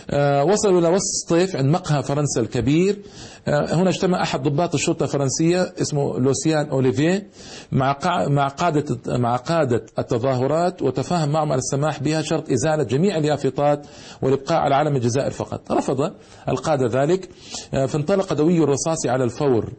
آه، 0.10 0.44
وصلوا 0.44 0.80
إلى 0.80 0.88
وسط 0.88 1.32
الصيف 1.32 1.56
عند 1.56 1.66
مقهى 1.66 2.04
فرنسا 2.04 2.42
الكبير. 2.42 3.02
آه، 3.48 3.76
هنا 3.76 3.90
اجتمع 3.90 4.24
أحد 4.24 4.44
ضباط 4.44 4.74
الشرطة 4.74 5.04
الفرنسية 5.04 5.74
اسمه 5.82 6.20
لوسيان 6.20 6.70
أوليفيه 6.70 7.28
مع 7.72 7.98
مع 8.28 8.48
قادة 8.48 9.18
مع 9.18 9.36
قادة 9.36 9.86
التظاهرات 10.00 10.82
وتفاهم 10.82 11.30
معهم 11.30 11.52
على 11.52 11.60
السماح 11.60 12.04
بها 12.04 12.22
شرط 12.22 12.52
إزالة 12.52 12.84
جميع 12.84 13.18
اليافطات 13.18 13.88
والإبقاء 14.22 14.60
على 14.60 14.76
علم 14.76 14.96
الجزائر 14.96 15.32
فقط. 15.32 15.72
رفض 15.72 16.14
القادة 16.50 17.02
ذلك. 17.02 17.30
آه، 17.74 17.86
فانطلق 17.86 18.34
دوي 18.34 18.58
الرصاص 18.64 19.06
على 19.06 19.24
الفور. 19.24 19.74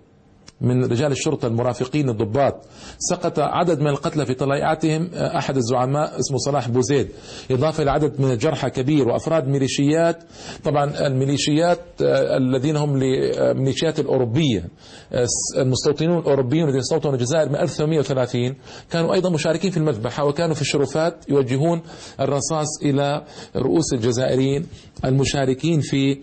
من 0.62 0.84
رجال 0.84 1.12
الشرطة 1.12 1.48
المرافقين 1.48 2.08
الضباط. 2.08 2.54
سقط 2.98 3.38
عدد 3.38 3.80
من 3.80 3.86
القتلى 3.86 4.26
في 4.26 4.34
طليعتهم 4.34 5.10
آه، 5.14 5.38
أحد 5.38 5.56
الزعماء 5.56 6.18
اسمه 6.20 6.38
صلاح 6.38 6.68
بوزيد. 6.68 7.08
إضافة 7.50 7.82
إلى 7.82 7.90
عدد 7.90 8.20
من 8.20 8.30
الجرحى 8.30 8.70
كبير 8.70 9.08
وأفراد 9.08 9.48
ميليشيات. 9.48 10.22
طبعا 10.64 11.06
الميليشيات 11.06 11.80
آه، 12.02 12.36
الذين 12.36 12.76
هم 12.76 12.96
الميليشيات 13.02 14.00
الأوروبية 14.00 14.64
آه، 15.12 15.26
المستوطنون 15.58 16.18
الأوروبيون 16.18 16.64
الذين 16.64 16.80
استوطنوا 16.80 17.14
الجزائر 17.14 17.48
من 17.48 17.56
1830 17.56 18.54
كانوا 18.90 19.14
أيضا 19.14 19.30
مشاركين 19.30 19.70
في 19.70 19.76
المذبحة 19.76 20.24
وكانوا 20.24 20.54
في 20.54 20.60
الشرفات 20.60 21.14
يوجهون 21.28 21.82
الرصاص 22.20 22.82
إلى 22.82 23.24
رؤوس 23.56 23.92
الجزائريين 23.92 24.66
المشاركين 25.04 25.80
في 25.80 26.18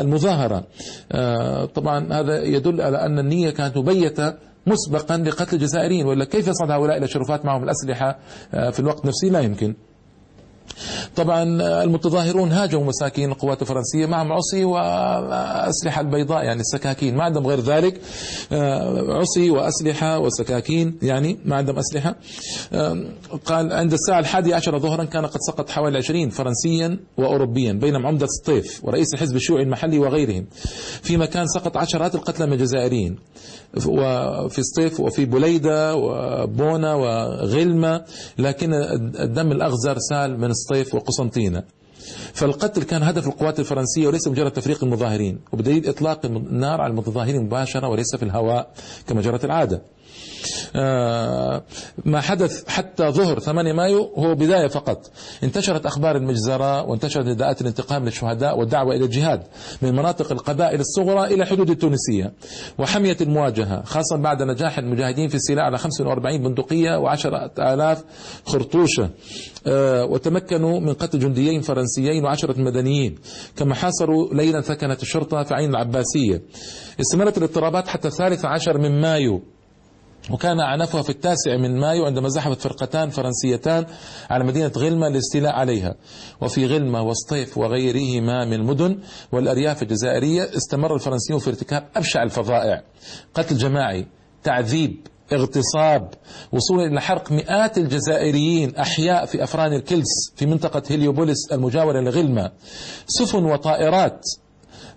المظاهرة. 0.00 0.64
طبعا 1.74 2.12
هذا 2.12 2.42
يدل 2.42 2.80
على 2.80 3.06
أن 3.06 3.15
أن 3.18 3.24
النية 3.24 3.50
كانت 3.50 3.76
مبيتة 3.76 4.34
مسبقا 4.66 5.16
لقتل 5.16 5.56
الجزائريين 5.56 6.06
ولا 6.06 6.24
كيف 6.24 6.48
يصعد 6.48 6.70
هؤلاء 6.70 6.96
إلى 6.98 7.08
شرفات 7.08 7.44
معهم 7.44 7.64
الأسلحة؟ 7.64 8.18
آه، 8.54 8.70
في 8.70 8.80
الوقت 8.80 9.06
نفسه 9.06 9.28
لا 9.28 9.40
يمكن. 9.40 9.74
طبعا 11.16 11.42
المتظاهرون 11.82 12.52
هاجموا 12.52 12.84
مساكين 12.84 13.32
القوات 13.32 13.62
الفرنسية 13.62 14.06
معهم 14.06 14.32
عصي 14.32 14.64
وأسلحة 14.64 16.00
البيضاء 16.00 16.44
يعني 16.44 16.60
السكاكين. 16.60 17.16
ما 17.16 17.24
عندهم 17.24 17.46
غير 17.46 17.60
ذلك. 17.60 18.00
آه، 18.52 19.18
عصي 19.18 19.50
وأسلحة 19.50 20.18
وسكاكين 20.18 20.98
يعني 21.02 21.38
ما 21.44 21.56
عندهم 21.56 21.78
أسلحة. 21.78 22.16
آه، 22.72 23.04
قال 23.44 23.72
عند 23.72 23.92
الساعة 23.92 24.18
الحادية 24.18 24.54
عشر 24.54 24.78
ظهرا 24.78 25.04
كان 25.04 25.26
قد 25.26 25.40
سقط 25.40 25.70
حوالي 25.70 25.98
20 25.98 26.30
فرنسيا 26.30 26.98
وأوروبيا 27.18 27.72
بينهم 27.72 28.06
عمدة 28.06 28.26
الطيف 28.40 28.84
ورئيس 28.84 29.14
الحزب 29.14 29.36
الشيوعي 29.36 29.62
المحلي 29.62 29.98
وغيرهم. 29.98 30.46
في 31.02 31.16
مكان 31.16 31.46
سقط 31.46 31.76
عشرات 31.76 32.14
القتلى 32.14 32.46
من 32.46 32.52
الجزائريين 32.52 33.16
وفي 33.86 34.62
سطيف 34.62 35.00
وفي 35.00 35.24
بليدة 35.24 35.94
وبونا 35.96 36.94
وغلمة 36.94 38.04
لكن 38.38 38.74
الدم 39.20 39.52
الأغزر 39.52 39.98
سال 39.98 40.40
من 40.40 40.52
سطيف 40.52 40.94
وقسنطينة 41.06 41.62
فالقتل 42.32 42.82
كان 42.82 43.02
هدف 43.02 43.26
القوات 43.26 43.60
الفرنسية 43.60 44.06
وليس 44.06 44.28
مجرد 44.28 44.50
تفريق 44.50 44.84
المظاهرين 44.84 45.38
وبدليل 45.52 45.88
إطلاق 45.88 46.26
النار 46.26 46.80
على 46.80 46.90
المتظاهرين 46.90 47.42
مباشرة 47.42 47.88
وليس 47.88 48.16
في 48.16 48.22
الهواء 48.22 48.70
كما 49.08 49.20
جرت 49.20 49.44
العادة. 49.44 49.82
ما 52.04 52.20
حدث 52.20 52.68
حتى 52.68 53.08
ظهر 53.08 53.40
8 53.40 53.72
مايو 53.72 54.12
هو 54.16 54.34
بداية 54.34 54.66
فقط. 54.66 55.10
انتشرت 55.44 55.86
أخبار 55.86 56.16
المجزرة 56.16 56.82
وانتشرت 56.82 57.26
نداءات 57.26 57.60
الانتقام 57.60 58.04
للشهداء 58.04 58.58
والدعوة 58.58 58.94
إلى 58.94 59.04
الجهاد 59.04 59.42
من 59.82 59.92
مناطق 59.92 60.32
القبائل 60.32 60.80
الصغرى 60.80 61.34
إلى 61.34 61.46
حدود 61.46 61.70
التونسية. 61.70 62.32
وحمية 62.78 63.16
المواجهة 63.20 63.82
خاصة 63.84 64.16
بعد 64.16 64.42
نجاح 64.42 64.78
المجاهدين 64.78 65.28
في 65.28 65.34
السلاح 65.34 65.64
على 65.64 65.78
45 65.78 66.42
بندقية 66.42 66.90
و10 66.90 67.26
آلاف 67.58 68.04
خرطوشة. 68.46 69.10
آه، 69.66 70.04
وتمكنوا 70.04 70.80
من 70.80 70.92
قتل 70.92 71.18
جنديين 71.18 71.60
فرنسيين 71.60 72.24
وعشرة 72.24 72.60
مدنيين. 72.60 73.14
كما 73.56 73.74
حاصروا 73.74 74.34
ليلا 74.34 74.60
ثكنت 74.60 75.02
الشرطة 75.02 75.42
في 75.42 75.54
عين 75.54 75.70
العباسية. 75.70 76.42
استمرت 77.00 77.38
الاضطرابات 77.38 77.88
حتى 77.88 78.08
الثالث 78.08 78.44
عشر 78.44 78.78
من 78.78 79.00
مايو. 79.00 79.55
وكان 80.30 80.60
أعنفها 80.60 81.02
في 81.02 81.10
التاسع 81.10 81.56
من 81.56 81.80
مايو 81.80 82.06
عندما 82.06 82.28
زحفت 82.28 82.60
فرقتان 82.60 83.10
فرنسيتان 83.10 83.86
على 84.30 84.44
مدينة 84.44 84.72
غلمة 84.76 85.08
للاستيلاء 85.08 85.52
عليها. 85.52 85.94
وفي 86.40 86.66
غلمة 86.66 87.02
وسطيف 87.02 87.58
وغيرهما 87.58 88.44
من 88.44 88.52
المدن 88.52 88.98
والأرياف 89.32 89.82
الجزائرية 89.82 90.42
استمر 90.56 90.94
الفرنسيون 90.94 91.38
في 91.38 91.50
ارتكاب 91.50 91.88
أبشع 91.96 92.22
الفظائع. 92.22 92.82
قتل 93.34 93.56
جماعي 93.56 94.06
تعذيب 94.42 95.06
اغتصاب 95.32 96.10
وصولا 96.52 96.86
إلى 96.86 97.00
حرق 97.00 97.32
مئات 97.32 97.78
الجزائريين 97.78 98.76
أحياء 98.76 99.26
في 99.26 99.44
أفران 99.44 99.72
الكلس 99.72 100.32
في 100.36 100.46
منطقة 100.46 100.82
هيليوبوليس 100.88 101.52
المجاورة 101.52 102.00
لغلمة 102.00 102.52
سفن 103.06 103.44
وطائرات 103.44 104.20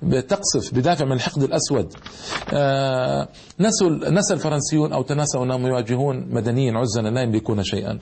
بتقصف 0.02 0.74
بدافع 0.74 1.06
من 1.06 1.12
الحقد 1.12 1.44
الأسود. 1.44 1.94
آه، 2.54 3.28
نسوا 3.60 3.90
نسى 3.90 4.34
الفرنسيون 4.34 4.94
أو 4.94 5.02
تناسوا 5.02 5.44
أنهم 5.44 5.68
يواجهون 5.68 6.28
مدنيين 6.30 6.76
عزنا 6.76 7.10
لا 7.10 7.22
يملكون 7.22 7.64
شيئا. 7.64 8.00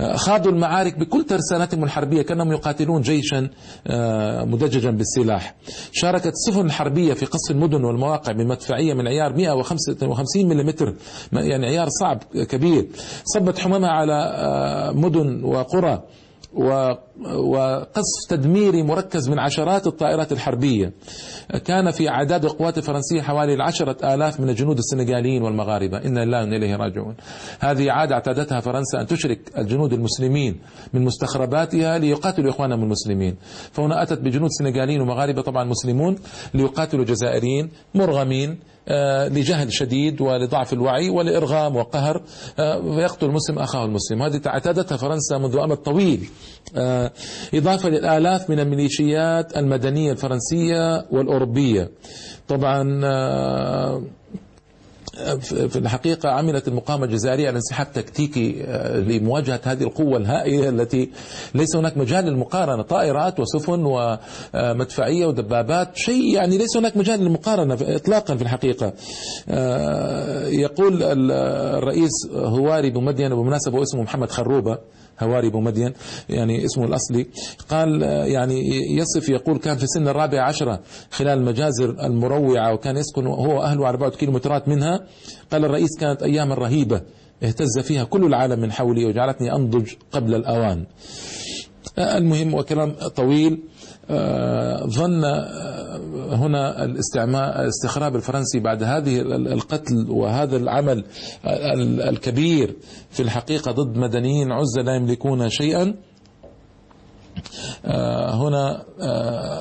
آه، 0.00 0.16
خاضوا 0.16 0.52
المعارك 0.52 0.98
بكل 0.98 1.24
ترسانتهم 1.24 1.84
الحربية 1.84 2.22
كأنهم 2.22 2.52
يقاتلون 2.52 3.02
جيشا 3.02 3.48
آه، 3.86 4.44
مدججا 4.44 4.90
بالسلاح. 4.90 5.54
شاركت 5.92 6.32
السفن 6.32 6.66
الحربية 6.66 7.14
في 7.14 7.26
قصف 7.26 7.50
المدن 7.50 7.84
والمواقع 7.84 8.32
بمدفعية 8.32 8.94
من 8.94 9.08
عيار 9.08 9.36
155 9.36 10.48
ملم 10.48 10.74
يعني 11.32 11.66
عيار 11.66 11.88
صعب 11.88 12.18
كبير. 12.48 12.88
صبت 13.24 13.58
حمامها 13.58 13.90
على 13.90 14.92
مدن 14.94 15.44
وقرى 15.44 16.02
وقصف 17.22 18.28
تدميري 18.28 18.82
مركز 18.82 19.28
من 19.28 19.38
عشرات 19.38 19.86
الطائرات 19.86 20.32
الحربية. 20.32 20.92
كان 21.64 21.90
في 21.90 22.08
أعداد 22.08 22.44
القوات 22.44 22.78
الفرنسية 22.78 23.22
حوالي 23.22 23.54
العشرة 23.54 24.14
آلاف 24.14 24.40
من 24.40 24.48
الجنود 24.48 24.78
السنغاليين 24.78 25.42
والمغاربة. 25.42 25.98
إنا 26.04 26.24
لله 26.24 26.40
وإنا 26.40 26.56
إليه 26.56 26.76
راجعون. 26.76 27.16
هذه 27.60 27.90
عادة 27.90 28.14
اعتادتها 28.14 28.60
فرنسا 28.60 29.00
أن 29.00 29.06
تشرك 29.06 29.40
الجنود 29.58 29.92
المسلمين 29.92 30.60
من 30.92 31.04
مستخرباتها 31.04 31.98
ليقاتلوا 31.98 32.50
إخوانهم 32.50 32.82
المسلمين. 32.82 33.36
فهنا 33.72 34.02
أتت 34.02 34.18
بجنود 34.18 34.50
سنغاليين 34.50 35.00
ومغاربة 35.00 35.42
طبعا 35.42 35.64
مسلمون 35.64 36.16
ليقاتلوا 36.54 37.04
جزائريين 37.04 37.70
مرغمين 37.94 38.58
آه، 38.88 39.28
لجهل 39.28 39.72
شديد 39.72 40.20
ولضعف 40.20 40.72
الوعي 40.72 41.10
ولإرغام 41.10 41.76
وقهر. 41.76 42.22
فيقتل 42.56 43.26
آه، 43.26 43.28
المسلم 43.28 43.58
أخاه 43.58 43.84
المسلم. 43.84 44.22
هذه 44.22 44.40
اعتادتها 44.46 44.96
فرنسا 44.96 45.38
منذ 45.38 45.56
أمد 45.56 45.76
طويل. 45.76 46.28
آه، 46.76 47.03
إضافة 47.54 47.88
للآلاف 47.88 48.50
من 48.50 48.60
الميليشيات 48.60 49.56
المدنية 49.56 50.12
الفرنسية 50.12 51.06
والأوروبية. 51.10 51.90
طبعا 52.48 53.00
في 55.42 55.76
الحقيقة 55.76 56.28
عملت 56.30 56.68
المقاومة 56.68 57.04
الجزائرية 57.04 57.46
على 57.48 57.56
انسحاب 57.56 57.92
تكتيكي 57.92 58.64
آه، 58.66 58.98
لمواجهة 58.98 59.60
هذه 59.64 59.82
القوة 59.82 60.16
الهائلة 60.16 60.68
التي 60.68 61.10
ليس 61.54 61.76
هناك 61.76 61.96
مجال 61.96 62.24
للمقارنة. 62.24 62.82
طائرات 62.82 63.40
وسفن 63.40 63.84
ومدفعية 63.84 65.26
ودبابات 65.26 65.96
شيء 65.96 66.34
يعني 66.34 66.58
ليس 66.58 66.76
هناك 66.76 66.96
مجال 66.96 67.20
للمقارنة 67.20 67.78
إطلاقا 67.80 68.36
في 68.36 68.42
الحقيقة. 68.42 68.92
آه، 69.48 70.46
يقول 70.46 71.02
الرئيس 71.02 72.12
هواري 72.34 72.90
بمدين 72.90 73.28
بالمناسبة 73.28 73.78
واسمه 73.78 74.02
محمد 74.02 74.30
خروبة 74.30 74.78
هواري 75.20 75.50
بومدين 75.50 75.92
يعني 76.28 76.64
اسمه 76.64 76.84
الأصلي. 76.84 77.26
قال 77.68 78.02
يعني 78.02 78.70
يصف 78.96 79.28
يقول 79.28 79.58
كان 79.58 79.76
في 79.76 79.86
سن 79.86 80.08
الرابعة 80.08 80.42
عشرة 80.42 80.80
خلال 81.10 81.38
المجازر 81.38 81.90
المروعة 82.06 82.72
وكان 82.74 82.96
يسكن 82.96 83.26
هو 83.26 83.62
أهله 83.62 83.86
على 83.86 84.10
كيلومترات 84.10 84.68
منها. 84.68 85.00
قال 85.52 85.64
الرئيس 85.64 85.90
كانت 86.00 86.22
أيام 86.22 86.52
رهيبة 86.52 87.00
اهتز 87.42 87.78
فيها 87.78 88.04
كل 88.04 88.24
العالم 88.24 88.60
من 88.60 88.72
حولي 88.72 89.04
وجعلتني 89.04 89.52
أنضج 89.52 89.92
قبل 90.12 90.34
الأوان. 90.34 90.86
المهم 91.98 92.54
وكلام 92.54 92.92
طويل. 93.16 93.62
آه، 94.10 94.86
ظن 94.86 95.24
آه، 95.24 96.00
هنا 96.34 96.84
الاستخراب 96.84 98.16
الفرنسي 98.16 98.60
بعد 98.60 98.82
هذه 98.82 99.20
القتل 99.20 100.10
وهذا 100.10 100.56
العمل 100.56 101.04
الكبير 102.08 102.76
في 103.10 103.22
الحقيقة 103.22 103.72
ضد 103.72 103.96
مدنيين 103.96 104.52
عزة 104.52 104.82
لا 104.82 104.94
يملكون 104.96 105.48
شيئا. 105.50 105.94
آه، 107.84 108.34
هنا 108.34 108.84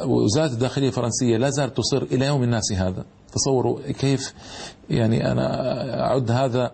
وزارة 0.06 0.54
الداخلية 0.54 0.88
الفرنسية 0.88 1.38
لا 1.38 1.50
زالت 1.50 1.78
تصر 1.78 2.04
إلى 2.04 2.26
يوم 2.26 2.44
الناس 2.44 2.72
هذا. 2.74 3.06
تصوروا 3.34 3.92
كيف 3.92 4.34
يعني 4.90 5.32
أنا 5.32 5.46
أعد 6.02 6.32
هذا 6.32 6.72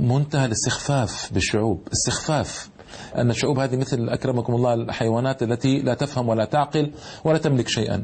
منتهى 0.00 0.46
الاستخفاف 0.46 1.32
بالشعوب 1.32 1.88
استخفاف. 1.92 2.70
أن 3.16 3.30
الشعوب 3.30 3.58
هذه 3.58 3.76
مثل 3.76 4.08
أكرمكم 4.08 4.54
الله 4.54 4.74
الحيوانات 4.74 5.42
التي 5.42 5.78
لا 5.78 5.94
تفهم 5.94 6.28
ولا 6.28 6.44
تعقل 6.44 6.90
ولا 7.24 7.38
تملك 7.38 7.68
شيئا. 7.68 8.02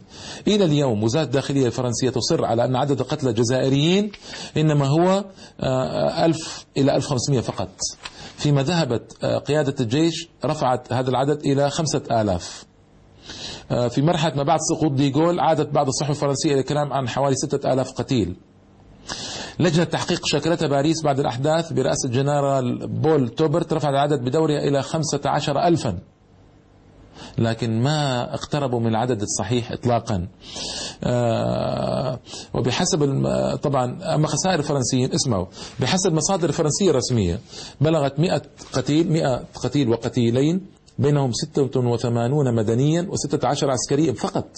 إلى 0.48 0.64
اليوم 0.64 1.02
وزارة 1.04 1.24
الداخلية 1.24 1.66
الفرنسية 1.66 2.10
تصر 2.10 2.44
على 2.44 2.64
أن 2.64 2.76
عدد 2.76 3.02
قتلى 3.02 3.30
الجزائريين 3.30 4.12
إنما 4.56 4.86
هو 4.86 5.24
آه، 5.60 6.24
ألف 6.24 6.66
إلى 6.76 6.96
1500 6.96 7.40
فقط. 7.40 7.70
فيما 8.36 8.62
ذهبت 8.62 9.16
آه، 9.22 9.38
قيادة 9.38 9.74
الجيش 9.80 10.28
رفعت 10.44 10.92
هذا 10.92 11.10
العدد 11.10 11.40
إلى 11.46 11.70
خمسة 11.70 12.02
آلاف. 12.10 12.64
آه، 13.70 13.88
في 13.88 14.02
مرحلة 14.02 14.34
ما 14.34 14.42
بعد 14.42 14.58
سقوط 14.60 14.92
ديغول 14.92 15.40
عادت 15.40 15.68
بعض 15.68 15.88
الصحف 15.88 16.10
الفرنسية 16.10 16.52
إلى 16.52 16.60
الكلام 16.60 16.92
عن 16.92 17.08
حوالي 17.08 17.34
ستة 17.36 17.72
آلاف 17.72 17.92
قتيل. 17.92 18.36
لجنة 19.60 19.84
تحقيق 19.84 20.26
شكلتها 20.26 20.68
باريس 20.68 21.02
بعد 21.02 21.20
الأحداث 21.20 21.72
برئاسة 21.72 22.08
جنرال 22.08 22.86
بول 22.88 23.28
توبرت 23.28 23.72
رفعت 23.72 23.92
العدد 23.92 24.20
بدورها 24.24 24.58
إلى 24.58 24.82
خمسة 24.82 25.20
عشر 25.24 25.66
ألفا. 25.66 25.98
لكن 27.38 27.82
ما 27.82 28.34
اقتربوا 28.34 28.80
من 28.80 28.86
العدد 28.86 29.22
الصحيح 29.22 29.72
اطلاقا. 29.72 30.26
آه 31.04 32.18
وبحسب 32.54 32.98
طبعا 33.62 34.14
أما 34.14 34.26
خسائر 34.26 34.58
الفرنسيين 34.58 35.12
اسمعوا 35.12 35.46
بحسب 35.80 36.12
مصادر 36.12 36.52
فرنسية 36.52 36.92
رسمية 36.92 37.40
بلغت 37.80 38.20
100 38.20 38.42
قتيل 38.72 39.12
100 39.12 39.44
قتيل 39.54 39.88
وقتيلين 39.88 40.66
بينهم 40.98 41.32
86 41.32 42.54
مدنيا 42.54 43.08
و16 43.10 43.64
عسكريا 43.64 44.12
فقط. 44.12 44.48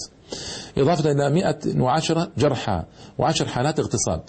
إضافة 0.77 1.11
إلى 1.11 1.29
110 1.29 2.31
جرحى 2.37 2.83
و10 3.21 3.43
حالات 3.43 3.79
اغتصاب. 3.79 4.21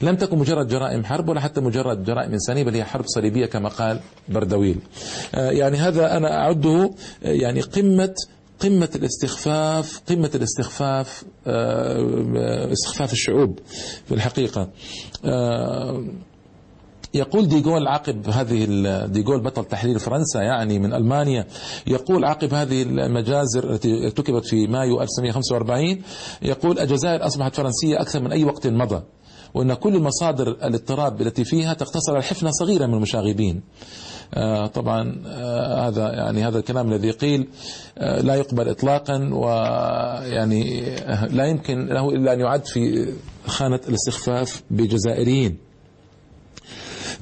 لم 0.00 0.16
تكن 0.16 0.38
مجرد 0.38 0.68
جرائم 0.68 1.04
حرب 1.04 1.28
ولا 1.28 1.40
حتى 1.40 1.60
مجرد 1.60 2.04
جرائم 2.04 2.32
إنسانية 2.32 2.64
بل 2.64 2.74
هي 2.74 2.84
حرب 2.84 3.04
صليبية 3.06 3.46
كما 3.46 3.68
قال 3.68 4.00
بردويل. 4.28 4.78
آه، 5.34 5.50
يعني 5.50 5.76
هذا 5.76 6.16
أنا 6.16 6.38
أعده 6.38 6.90
آه، 7.24 7.28
يعني 7.28 7.60
قمة 7.60 8.14
قمة 8.60 8.88
الاستخفاف 8.94 10.00
قمة 10.08 10.30
الاستخفاف 10.34 11.24
آه، 11.46 12.72
استخفاف 12.72 13.12
الشعوب 13.12 13.58
في 14.06 14.14
الحقيقة. 14.14 14.68
يقول 17.14 17.48
ديغول 17.48 17.88
عقب 17.88 18.28
هذه 18.28 18.66
ديغول 19.06 19.40
بطل 19.40 19.64
تحرير 19.64 19.98
فرنسا 19.98 20.42
يعني 20.42 20.78
من 20.78 20.94
ألمانيا. 20.94 21.46
يقول 21.86 22.24
عقب 22.24 22.54
هذه 22.54 22.82
المجازر 22.82 23.70
التي 23.70 24.04
ارتكبت 24.04 24.46
في 24.46 24.66
مايو 24.66 25.02
1945 25.02 26.02
يقول 26.42 26.78
الجزائر 26.78 27.26
أصبحت 27.26 27.54
فرنسية 27.54 28.00
أكثر 28.00 28.20
من 28.20 28.32
أي 28.32 28.44
وقت 28.44 28.66
مضى. 28.66 29.02
وأن 29.54 29.74
كل 29.74 30.00
مصادر 30.00 30.48
الاضطراب 30.48 31.20
التي 31.20 31.44
فيها 31.44 31.74
تقتصر 31.74 32.12
على 32.14 32.22
حفنة 32.22 32.50
صغيرة 32.50 32.86
من 32.86 32.94
المشاغبين. 32.94 33.62
آه 34.34 34.66
طبعا 34.66 35.22
آه 35.26 35.88
هذا 35.88 36.12
يعني 36.12 36.44
هذا 36.46 36.58
الكلام 36.58 36.92
الذي 36.92 37.10
قيل 37.10 37.48
آه 37.98 38.20
لا 38.20 38.34
يقبل 38.34 38.68
اطلاقا 38.68 39.30
ويعني 39.32 40.80
لا 41.30 41.46
يمكن 41.46 41.86
له 41.86 42.08
إلا 42.10 42.32
أن 42.32 42.40
يعد 42.40 42.66
في 42.66 43.12
خانة 43.46 43.80
الاستخفاف 43.88 44.62
بجزائريين. 44.70 45.69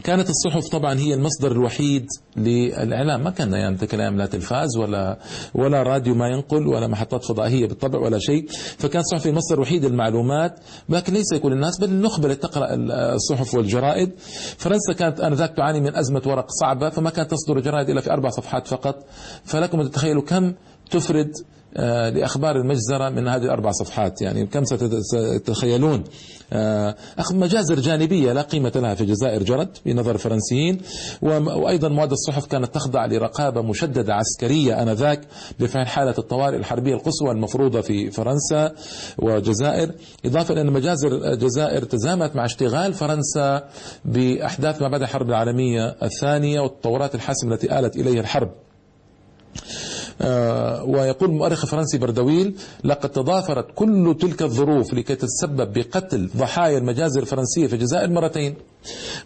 كانت 0.05 0.31
الصحف 0.31 0.69
طبعا 0.69 0.99
هي 0.99 1.15
المصدر 1.15 1.53
الوحيد 1.53 2.07
للإعلام. 2.37 3.25
ما 3.25 3.31
كان 3.31 3.53
يعني 3.53 3.77
كلام 3.77 4.17
لا 4.17 4.27
تلفاز 4.27 4.77
ولا 4.77 5.19
ولا 5.55 5.83
راديو 5.83 6.15
ما 6.15 6.29
ينقل 6.29 6.67
ولا 6.67 6.87
محطات 6.87 7.25
فضائية 7.25 7.67
بالطبع 7.67 7.99
ولا 7.99 8.19
شيء. 8.19 8.47
فكان 8.79 9.01
الصحف 9.01 9.27
هي 9.27 9.31
المصدر 9.31 9.55
الوحيد 9.55 9.85
للمعلومات 9.85 10.61
لكن 10.89 11.13
ليس 11.13 11.35
كل 11.43 11.53
الناس 11.53 11.79
بل 11.81 11.89
النخبه 11.89 12.25
اللي 12.25 12.37
تقرأ 12.37 12.69
الصحف 13.15 13.55
والجرائد. 13.55 14.11
فرنسا 14.59 14.93
كانت 14.99 15.21
انذاك 15.21 15.57
تعاني 15.57 15.81
من 15.81 15.97
أزمة 15.97 16.23
ورق 16.27 16.47
صعبة 16.61 16.89
فما 16.91 17.11
كانت 17.11 17.31
تصدر 17.31 17.57
الجرائد 17.57 17.91
إلا 17.91 18.01
في 18.01 18.11
أربع 18.11 18.29
صفحات 18.29 18.67
فقط. 18.67 19.05
فلكم 19.45 19.81
أن 19.81 19.91
تتخيلوا 19.91 20.23
كم 20.23 20.55
تفرد 20.91 21.33
آه، 21.77 22.11
لأخبار 22.11 22.57
المجزرة 22.57 23.09
من 23.09 23.29
هذه 23.29 23.43
الأربع 23.43 23.71
صفحات. 23.71 24.23
يعني 24.23 24.47
كم 24.47 24.65
ستتخيلون؟ 24.65 26.05
آه، 26.53 26.97
مجازر 27.31 27.81
جانبية 27.81 28.33
لا 28.33 28.43
قيمة 28.43 28.73
لها 28.77 28.95
في 28.95 29.01
الجزائر 29.01 29.43
جرت 29.43 29.77
في 29.77 29.95
نظر 29.95 30.15
الفرنسيين 30.15 30.81
وأيضا 31.23 31.89
مواد 31.89 32.13
الصحف 32.13 32.47
كانت 32.47 32.75
تخضع 32.75 33.07
لرقابة 33.07 33.63
مشددة 33.63 34.15
عسكرية 34.15 34.83
آنذاك 34.83 35.21
بفعل 35.61 35.87
حالة 35.87 36.15
الطوارئ 36.19 36.57
الحربية 36.57 36.95
القصوى 36.95 37.31
المفروضة 37.31 37.81
في 37.81 38.11
فرنسا 38.11 38.73
والجزائر 39.19 39.93
إضافة 40.25 40.55
إلى 40.55 40.61
أن 40.61 40.73
مجازر 40.73 41.33
الجزائر 41.33 41.85
تزامت 41.85 42.37
مع 42.37 42.45
اشتغال 42.45 42.95
فرنسا 42.95 43.69
بأحداث 44.05 44.83
ما 44.83 44.89
بعد 44.89 45.03
الحرب 45.03 45.29
العالمية 45.29 45.97
الثانية 46.03 46.61
والتطورات 46.61 47.15
الحاسمة 47.15 47.55
التي 47.55 47.79
آلت 47.79 47.97
إليها 47.97 48.21
الحرب. 48.21 48.51
ويقول 50.85 51.31
المؤرخ 51.31 51.65
الفرنسي 51.65 51.99
بردويل 51.99 52.55
لقد 52.85 53.11
تضافرت 53.11 53.67
كل 53.75 54.17
تلك 54.21 54.43
الظروف 54.43 54.95
لكي 54.95 55.15
تتسبب 55.15 55.73
بقتل 55.73 56.31
ضحايا 56.37 56.79
المجازر 56.79 57.21
الفرنسية 57.21 57.67
في 57.67 57.73
الجزائر 57.73 58.11
مرتين 58.11 58.55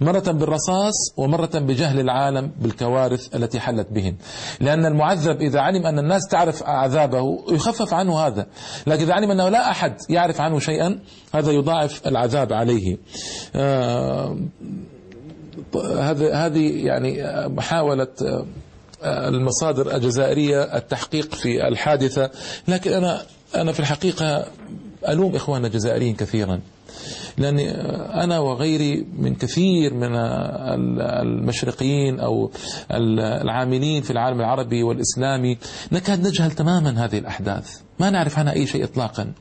مرة 0.01 0.33
بالرصاص 0.33 0.95
ومرة 1.17 1.51
بجهل 1.55 2.01
العالم 2.01 2.51
بالكوارث 2.61 3.35
التي 3.37 3.61
حلت 3.61 3.87
بهم 3.91 4.17
لأن 4.61 4.87
المعذب 4.87 5.41
إذا 5.41 5.61
علم 5.61 5.87
أن 5.87 5.99
الناس 5.99 6.29
تعرف 6.29 6.63
عذابه 6.63 7.45
يخفف 7.51 7.95
عنه 7.95 8.19
هذا 8.19 8.47
لكن 8.87 9.03
إذا 9.03 9.15
علم 9.15 9.31
أنه 9.31 9.49
لا 9.49 9.71
أحد 9.71 9.97
يعرف 10.09 10.41
عنه 10.41 10.59
شيئا 10.59 10.99
هذا 11.35 11.53
يضاعف 11.53 12.07
العذاب 12.07 12.53
عليه. 12.53 12.99
آه، 13.55 14.37
هذه 15.99 16.47
هذه 16.47 16.87
يعني 16.87 17.23
محاولة 17.49 18.09
المصادر 19.05 19.97
الجزائرية 19.97 20.63
التحقيق 20.63 21.35
في 21.35 21.69
الحادثة. 21.69 22.31
لكن 22.69 22.93
أنا 22.93 23.23
أنا 23.55 23.73
في 23.73 23.81
الحقيقة 23.81 24.47
ألوم 25.09 25.37
إخواننا 25.37 25.67
الجزائريين 25.67 26.15
كثيرا. 26.15 26.61
لأني 27.39 27.71
أنا 28.25 28.39
وغيري 28.39 29.07
من 29.19 29.35
كثير 29.35 29.95
من 29.95 30.17
المشرقيين 31.01 32.21
أو 32.21 32.51
العاملين 33.43 34.03
في 34.03 34.11
العالم 34.11 34.41
العربي 34.41 34.83
والإسلامي 34.83 35.59
نكاد 35.93 36.27
نجهل 36.27 36.51
تماما 36.51 37.05
هذه 37.05 37.19
الأحداث. 37.19 37.81
ما 38.01 38.11
نعرف 38.11 38.39
عنها 38.39 38.53
أي 38.53 38.67
شيء 38.67 38.85
إطلاقا. 38.85 39.33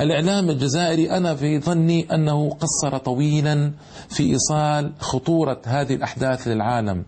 الإعلام 0.00 0.50
الجزائري 0.50 1.10
أنا 1.10 1.34
في 1.34 1.60
ظني 1.60 2.14
أنه 2.14 2.50
قصر 2.50 2.98
طويلا 2.98 3.72
في 4.08 4.22
إيصال 4.22 4.92
خطورة 4.98 5.60
هذه 5.64 5.94
الأحداث 5.94 6.48
للعالم. 6.48 7.04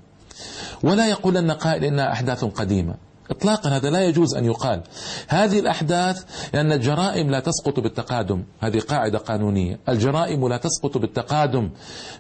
ولا 0.83 1.09
يقول 1.09 1.37
أن 1.37 1.51
قائل 1.51 1.85
إنها 1.85 2.13
أحداث 2.13 2.45
قديمة. 2.45 2.95
اطلاقا 3.31 3.71
هذا 3.71 3.91
لا 3.91 4.05
يجوز 4.05 4.35
أن 4.35 4.45
يقال. 4.45 4.83
هذه 5.29 5.59
الأحداث 5.59 6.25
لأن 6.55 6.73
الجرائم 6.73 7.31
لا 7.31 7.41
تسقط 7.41 7.81
بالتقادم. 7.81 8.45
هذه 8.61 8.79
قاعدة 8.79 9.19
قانونية. 9.19 9.79
الجرائم 9.89 10.49
لا 10.49 10.57
تسقط 10.57 10.99
بالتقادم. 10.99 11.71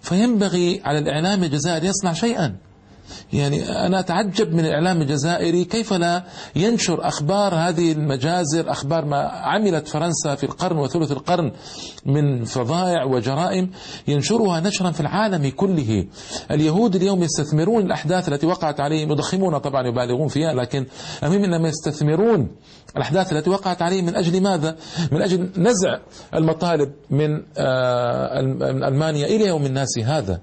فينبغي 0.00 0.82
على 0.84 0.98
الإعلام 0.98 1.44
الجزائري 1.44 1.86
يصنع 1.86 2.12
شيئا. 2.12 2.67
يعني 3.32 3.68
أنا 3.86 4.00
أتعجب 4.00 4.54
من 4.54 4.60
الإعلام 4.60 5.02
الجزائري 5.02 5.64
كيف 5.64 5.92
لا 5.92 6.24
ينشر 6.56 7.08
أخبار 7.08 7.54
هذه 7.54 7.92
المجازر 7.92 8.70
أخبار 8.70 9.04
ما 9.04 9.16
عملت 9.22 9.88
فرنسا 9.88 10.34
في 10.34 10.44
القرن 10.44 10.78
وثلث 10.78 11.12
القرن 11.12 11.52
من 12.06 12.44
فظائع 12.44 13.04
وجرائم 13.04 13.70
ينشرها 14.08 14.60
نشرا 14.60 14.90
في 14.90 15.00
العالم 15.00 15.50
كله. 15.50 16.06
اليهود 16.50 16.96
اليوم 16.96 17.22
يستثمرون 17.22 17.86
الأحداث 17.86 18.28
التي 18.28 18.46
وقعت 18.46 18.80
عليهم 18.80 19.12
يضخمون 19.12 19.58
طبعا 19.58 19.86
يبالغون 19.86 20.28
فيها 20.28 20.54
لكن 20.54 20.86
المهم 21.22 21.44
أنهم 21.44 21.66
يستثمرون 21.66 22.48
الأحداث 22.96 23.32
التي 23.32 23.50
وقعت 23.50 23.82
عليهم. 23.82 24.04
من 24.06 24.16
أجل 24.16 24.42
ماذا؟ 24.42 24.76
من 25.12 25.22
أجل 25.22 25.50
نزع 25.56 25.98
المطالب 26.34 26.92
من 27.10 27.42
آه، 27.58 28.40
ألمانيا 28.88 29.26
إلى 29.26 29.46
يوم 29.46 29.66
الناس 29.66 29.98
هذا. 29.98 30.40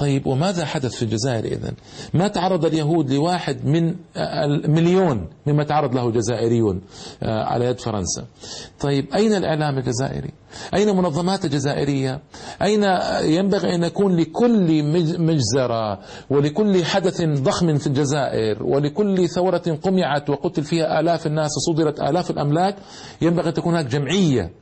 طيب 0.00 0.26
وماذا 0.26 0.64
حدث 0.64 0.94
في 0.94 1.02
الجزائر 1.02 1.44
إذن؟ 1.44 1.72
ما 2.14 2.28
تعرض 2.28 2.64
اليهود 2.64 3.12
لواحد 3.12 3.64
من 3.64 3.94
المليون 4.16 5.28
مما 5.46 5.64
تعرض 5.64 5.94
له 5.94 6.10
جزائريون 6.10 6.80
آه، 7.22 7.44
على 7.44 7.64
يد 7.64 7.80
فرنسا. 7.80 8.24
طيب 8.80 9.14
أين 9.14 9.34
الإعلام 9.34 9.78
الجزائري؟ 9.78 10.30
أين 10.74 10.96
منظمات 10.96 11.44
الجزائرية؟ 11.44 12.20
أين 12.62 12.84
ينبغي 13.22 13.74
أن 13.74 13.84
يكون 13.84 14.16
لكل 14.16 14.82
مجزرة 15.18 15.98
ولكل 16.30 16.84
حدث 16.84 17.22
ضخم 17.22 17.78
في 17.78 17.86
الجزائر 17.86 18.62
ولكل 18.62 19.28
ثورة 19.28 19.78
قمعت 19.82 20.30
وقتل 20.30 20.62
فيها 20.62 21.00
آلاف 21.00 21.26
الناس 21.26 21.50
وصدرت 21.56 22.00
آلاف 22.00 22.30
الأملاك؟ 22.30 22.76
ينبغي 23.22 23.48
أن 23.48 23.54
تكون 23.54 23.72
هناك 23.74 23.86
جمعية 23.86 24.52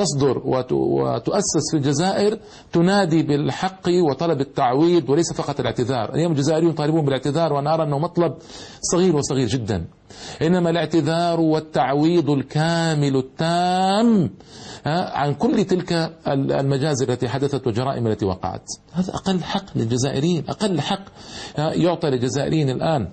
تصدر 0.00 0.42
وتؤسس 0.72 1.70
في 1.70 1.76
الجزائر 1.76 2.38
تنادي 2.72 3.22
بالحق 3.22 3.88
وطلب 4.10 4.40
التعويض 4.40 5.10
وليس 5.10 5.32
فقط 5.32 5.60
الاعتذار. 5.60 6.14
اليوم 6.14 6.32
الجزائريون 6.32 6.72
يطالبون 6.72 7.04
بالاعتذار 7.04 7.52
وأنا 7.52 7.74
أرى 7.74 7.82
أنه 7.82 7.98
مطلب 7.98 8.34
صغير 8.80 9.16
وصغير 9.16 9.48
جدا. 9.48 9.84
إنما 10.42 10.70
الاعتذار 10.70 11.40
والتعويض 11.40 12.30
الكامل 12.30 13.16
التام 13.16 14.30
عن 14.86 15.34
كل 15.34 15.64
تلك 15.64 16.12
المجازر 16.28 17.12
التي 17.12 17.28
حدثت 17.28 17.66
والجرائم 17.66 18.06
التي 18.06 18.24
وقعت. 18.24 18.64
هذا 18.92 19.14
أقل 19.14 19.42
حق 19.42 19.64
للجزائريين 19.74 20.44
أقل 20.48 20.80
حق 20.80 21.04
يعطى 21.58 22.10
للجزائريين 22.10 22.70
الآن. 22.70 23.08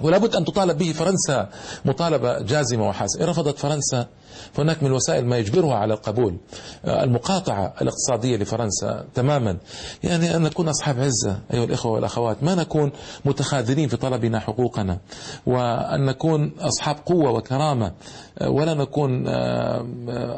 ولا 0.00 0.18
بد 0.18 0.36
أن 0.36 0.44
تطالب 0.44 0.78
به 0.78 0.92
فرنسا 0.92 1.48
مطالبة 1.84 2.42
جازمة 2.42 2.88
وحاسمة. 2.88 3.26
رفضت 3.26 3.58
فرنسا 3.58 4.06
فهناك 4.52 4.82
من 4.82 4.88
الوسائل 4.88 5.26
ما 5.26 5.38
يجبرها 5.38 5.74
على 5.74 5.94
القبول. 5.94 6.36
آه، 6.84 7.04
المقاطعة 7.04 7.74
الاقتصادية 7.82 8.36
لفرنسا 8.36 9.04
تماما. 9.14 9.56
يعني 10.02 10.36
أن 10.36 10.42
نكون 10.42 10.68
أصحاب 10.68 11.00
عزة 11.00 11.38
أيها 11.54 11.64
الإخوة 11.64 11.92
والأخوات 11.92 12.42
ما 12.42 12.54
نكون 12.54 12.92
متخاذلين 13.24 13.88
في 13.88 13.96
طلبنا 13.96 14.40
حقوقنا 14.40 14.98
وأن 15.46 16.04
نكون 16.04 16.52
أصحاب 16.60 16.96
قوة 17.06 17.30
وكرامة 17.30 17.92
آه، 18.38 18.50
ولا 18.50 18.74
نكون 18.74 19.28
آه، 19.28 19.86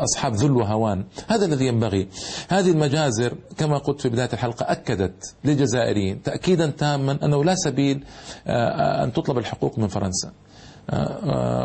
أصحاب 0.04 0.34
ذل 0.34 0.50
وهوان. 0.52 1.04
هذا 1.28 1.46
الذي 1.46 1.66
ينبغي. 1.66 2.08
هذه 2.48 2.70
المجازر 2.70 3.34
كما 3.56 3.78
قلت 3.78 4.00
في 4.00 4.08
بداية 4.08 4.30
الحلقة 4.32 4.72
أكدت 4.72 5.34
للجزائريين 5.44 6.22
تأكيدا 6.22 6.66
تاما 6.66 7.18
أنه 7.22 7.44
لا 7.44 7.54
سبيل 7.54 8.04
أن 8.46 9.12
تطلب 9.12 9.38
الحقوق 9.38 9.78
من 9.78 9.88
فرنسا. 9.88 10.32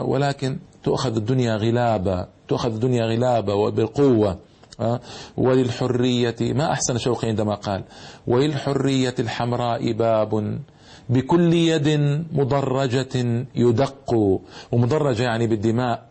ولكن 0.01 0.59
تؤخذ 0.83 1.15
الدنيا 1.15 1.55
غلابة 1.55 2.27
تؤخذ 2.47 2.73
الدنيا 2.73 3.05
غلابة 3.05 3.53
وبالقوة 3.53 4.39
وللحرية 5.37 6.35
ما 6.41 6.71
أحسن 6.71 6.97
شوقي 6.97 7.27
عندما 7.27 7.55
قال 7.55 7.83
وللحرية 8.27 9.15
الحمراء 9.19 9.91
باب 9.91 10.59
بكل 11.09 11.53
يد 11.53 11.87
مدرجة 12.31 13.45
يدق 13.55 14.13
ومدرجة 14.71 15.23
يعني 15.23 15.47
بالدماء 15.47 16.10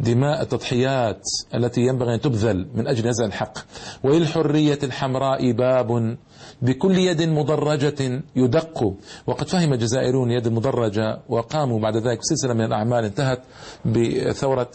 دماء 0.00 0.42
التضحيات 0.42 1.22
التي 1.54 1.80
ينبغي 1.80 2.14
أن 2.14 2.20
تبذل 2.20 2.68
من 2.74 2.86
أجل 2.86 3.06
هذا 3.08 3.26
الحق. 3.26 3.58
وللحرية 4.04 4.78
الحمراء 4.82 5.52
باب 5.52 6.16
بكل 6.62 6.98
يد 6.98 7.22
مدرجة 7.22 8.22
يدق. 8.36 8.94
وقد 9.26 9.48
فهم 9.48 9.72
الجزائريون 9.72 10.30
يد 10.30 10.46
المدرجة 10.46 11.20
وقاموا 11.28 11.80
بعد 11.80 11.96
ذلك 11.96 12.18
بسلسلة 12.18 12.54
من 12.54 12.64
الأعمال 12.64 13.04
انتهت 13.04 13.40
بثورة 13.84 14.70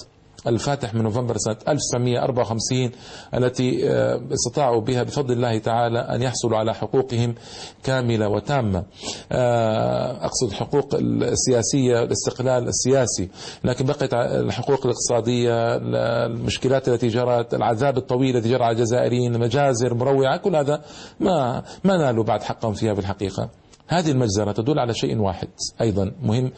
الفاتح 0.47 0.93
من 0.93 1.03
نوفمبر 1.03 1.37
سنة 1.37 1.57
1954 1.67 2.91
التي 3.33 3.89
آه، 3.89 4.21
استطاعوا 4.33 4.81
بها 4.81 5.03
بفضل 5.03 5.33
الله 5.33 5.57
تعالى 5.57 5.99
أن 5.99 6.21
يحصلوا 6.21 6.57
على 6.57 6.73
حقوقهم 6.73 7.35
كاملة 7.83 8.27
وتامة. 8.27 8.83
آه، 9.31 10.25
أقصد 10.25 10.47
الحقوق 10.47 10.95
السياسية 10.95 12.03
الاستقلال 12.03 12.67
السياسي 12.67 13.29
لكن 13.63 13.85
بقيت 13.85 14.13
الحقوق 14.13 14.85
الاقتصادية 14.85 15.77
المشكلات 16.25 16.87
التي 16.87 17.07
جرت 17.07 17.53
العذاب 17.53 17.97
الطويل 17.97 18.35
الذي 18.35 18.49
جرى 18.49 18.63
على 18.63 18.75
الجزائريين 18.75 19.35
المجازر 19.35 19.93
مروعة 19.93 20.37
كل 20.37 20.55
هذا 20.55 20.81
ما 21.19 21.63
ما 21.83 21.97
نالوا 21.97 22.23
بعد 22.23 22.43
حقهم 22.43 22.73
فيها 22.73 22.93
في 22.93 22.99
الحقيقة. 22.99 23.49
هذه 23.87 24.11
المجزرة 24.11 24.51
تدل 24.51 24.79
على 24.79 24.93
شيء 24.93 25.17
واحد 25.17 25.49
أيضا 25.81 26.11
مهم 26.21 26.51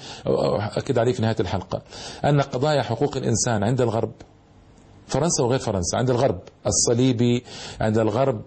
أكد 0.77 0.97
عليه 0.97 1.13
في 1.13 1.21
نهاية 1.21 1.35
الحلقة 1.39 1.81
أن 2.25 2.41
قضايا 2.41 2.81
حقوق 2.81 3.17
الإنسان 3.17 3.63
عند 3.63 3.81
الغرب 3.81 4.11
فرنسا 5.07 5.43
وغير 5.43 5.59
فرنسا 5.59 5.97
عند 5.97 6.09
الغرب 6.09 6.39
الصليبي 6.67 7.43
عند 7.81 7.97
الغرب 7.97 8.41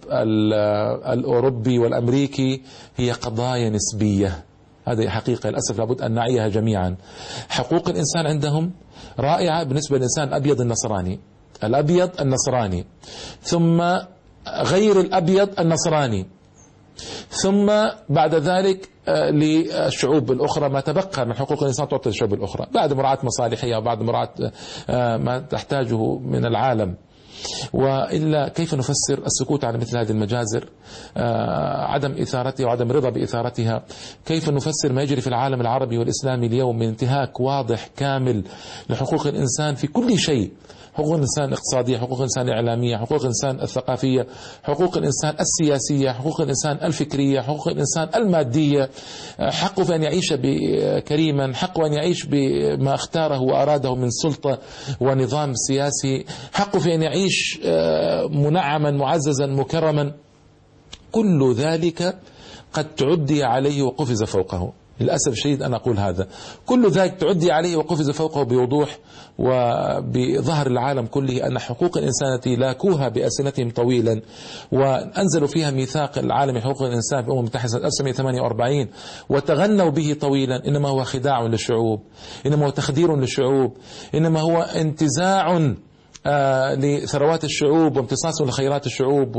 الأوروبي 1.13 1.79
والأمريكي 1.79 2.63
هي 2.97 3.13
قضايا 3.13 3.71
نسبية. 3.71 4.45
هذه 4.85 5.09
حقيقة 5.09 5.51
للأسف 5.51 5.79
لابد 5.79 6.03
أن 6.03 6.13
نعيها 6.13 6.49
جميعا. 6.49 6.97
حقوق 7.49 7.89
الإنسان 7.89 8.27
عندهم 8.27 8.73
رائعة 9.19 9.63
بالنسبة 9.63 9.97
للإنسان 9.97 10.29
الأبيض 10.29 10.61
النصراني 10.61 11.21
الأبيض 11.65 12.21
النصراني 12.21 12.87
ثم 13.43 13.83
غير 14.49 15.01
الأبيض 15.01 15.61
النصراني. 15.61 16.27
ثم 17.33 17.67
بعد 18.09 18.35
ذلك 18.35 18.89
آه، 19.09 19.31
للشعوب 19.31 20.33
الأخرى 20.33 20.69
ما 20.69 20.81
تبقى 20.81 21.27
من 21.27 21.35
حقوق 21.35 21.63
الإنسان 21.63 21.89
تعطي 21.89 22.09
للشعوب 22.09 22.35
الأخرى. 22.35 22.67
بعد 22.75 22.93
مراعاة 22.93 23.19
مصالحها 23.23 23.79
وبعد 23.79 24.03
مراعاة 24.03 24.35
آه، 24.91 25.17
ما 25.17 25.39
تحتاجه 25.39 26.19
من 26.19 26.47
العالم. 26.47 26.97
وإلا 27.73 28.49
كيف 28.49 28.75
نفسر 28.75 29.23
السكوت 29.27 29.65
على 29.65 29.79
مثل 29.79 29.99
هذه 29.99 30.11
المجازر؟ 30.11 30.69
آه، 31.17 31.85
عدم 31.85 32.13
إثارتها 32.13 32.67
وعدم 32.67 32.91
الرضا 32.91 33.11
بإثارتها. 33.11 33.85
كيف 34.27 34.49
نفسر 34.49 34.93
ما 34.93 35.03
يجري 35.03 35.21
في 35.21 35.27
العالم 35.27 35.61
العربي 35.61 35.99
والإسلامي 35.99 36.47
اليوم 36.47 36.79
من 36.79 36.89
انتهاك 36.89 37.41
واضح 37.41 37.87
كامل 37.97 38.45
لحقوق 38.91 39.27
الإنسان 39.27 39.75
في 39.75 39.87
كل 39.87 40.19
شيء؟ 40.19 40.51
حقوق 40.95 41.15
الإنسان 41.15 41.45
الاقتصادية 41.45 41.99
حقوق 41.99 42.17
الإنسان 42.19 42.49
الإعلامية 42.49 42.97
حقوق 42.97 43.21
الإنسان 43.21 43.61
الثقافية 43.61 44.27
حقوق 44.63 44.97
الإنسان 44.97 45.35
السياسية 45.41 46.11
حقوق 46.11 46.41
الإنسان 46.41 46.77
الفكرية 46.83 47.41
حقوق 47.41 47.69
الإنسان 47.69 48.09
المادية. 48.15 48.91
حقه 49.41 49.85
في 49.85 49.95
أن 49.95 50.03
يعيش 50.03 50.33
كريما 51.09 51.55
حقه 51.55 51.87
أن 51.87 51.93
يعيش 51.93 52.27
بما 52.27 52.95
اختاره 52.95 53.41
وأراده 53.41 53.95
من 53.95 54.11
سلطة 54.11 54.59
ونظام 55.01 55.55
سياسي. 55.55 56.25
حقه 56.53 56.79
في 56.79 56.95
أن 56.95 57.03
يعيش 57.03 57.61
آه، 57.65 58.27
منعما 58.27 58.91
معززا 58.91 59.47
مكرما. 59.47 60.13
كل 61.13 61.55
ذلك 61.55 62.19
قد 62.73 62.95
تعدي 62.95 63.45
عليه 63.45 63.83
وقفز 63.83 64.23
فوقه. 64.23 64.73
للأسف 65.03 65.33
الشديد 65.33 65.63
أنا 65.63 65.77
أقول 65.77 65.99
هذا. 65.99 66.29
كل 66.67 66.91
ذلك 66.91 67.15
تعدي 67.15 67.53
عليه 67.53 67.77
وقفز 67.77 68.11
فوقه 68.11 68.43
بوضوح 68.43 68.99
وبظهر 69.39 70.67
العالم 70.67 71.07
كله 71.07 71.47
أن 71.47 71.59
حقوق 71.59 71.99
الإنسان 71.99 72.35
التي 72.35 72.57
لاكوها 72.57 73.09
بألسنتهم 73.09 73.71
طويلا. 73.71 74.23
وأنزلوا 74.73 75.49
فيها 75.49 75.71
ميثاق 75.71 76.19
العالم 76.19 76.59
حقوق 76.59 76.83
الإنسان 76.83 77.23
في 77.23 77.27
الأمم 77.27 77.41
المتحدة 77.41 77.69
سنة 77.69 77.87
1948 77.87 78.89
وتغنوا 79.29 79.91
به 79.91 80.17
طويلا. 80.21 80.69
إنما 80.69 80.89
هو 80.89 81.05
خداع 81.05 81.43
للشعوب. 81.43 82.01
إنما 82.47 82.67
هو 82.67 82.71
تخدير 82.71 83.17
للشعوب. 83.17 83.77
إنما 84.15 84.41
هو 84.41 84.63
انتزاع 84.63 85.73
آه، 86.27 86.75
لثروات 86.75 87.45
الشعوب 87.45 87.97
وامتصاص 87.97 88.43
لخيرات 88.43 88.87
الشعوب 88.87 89.37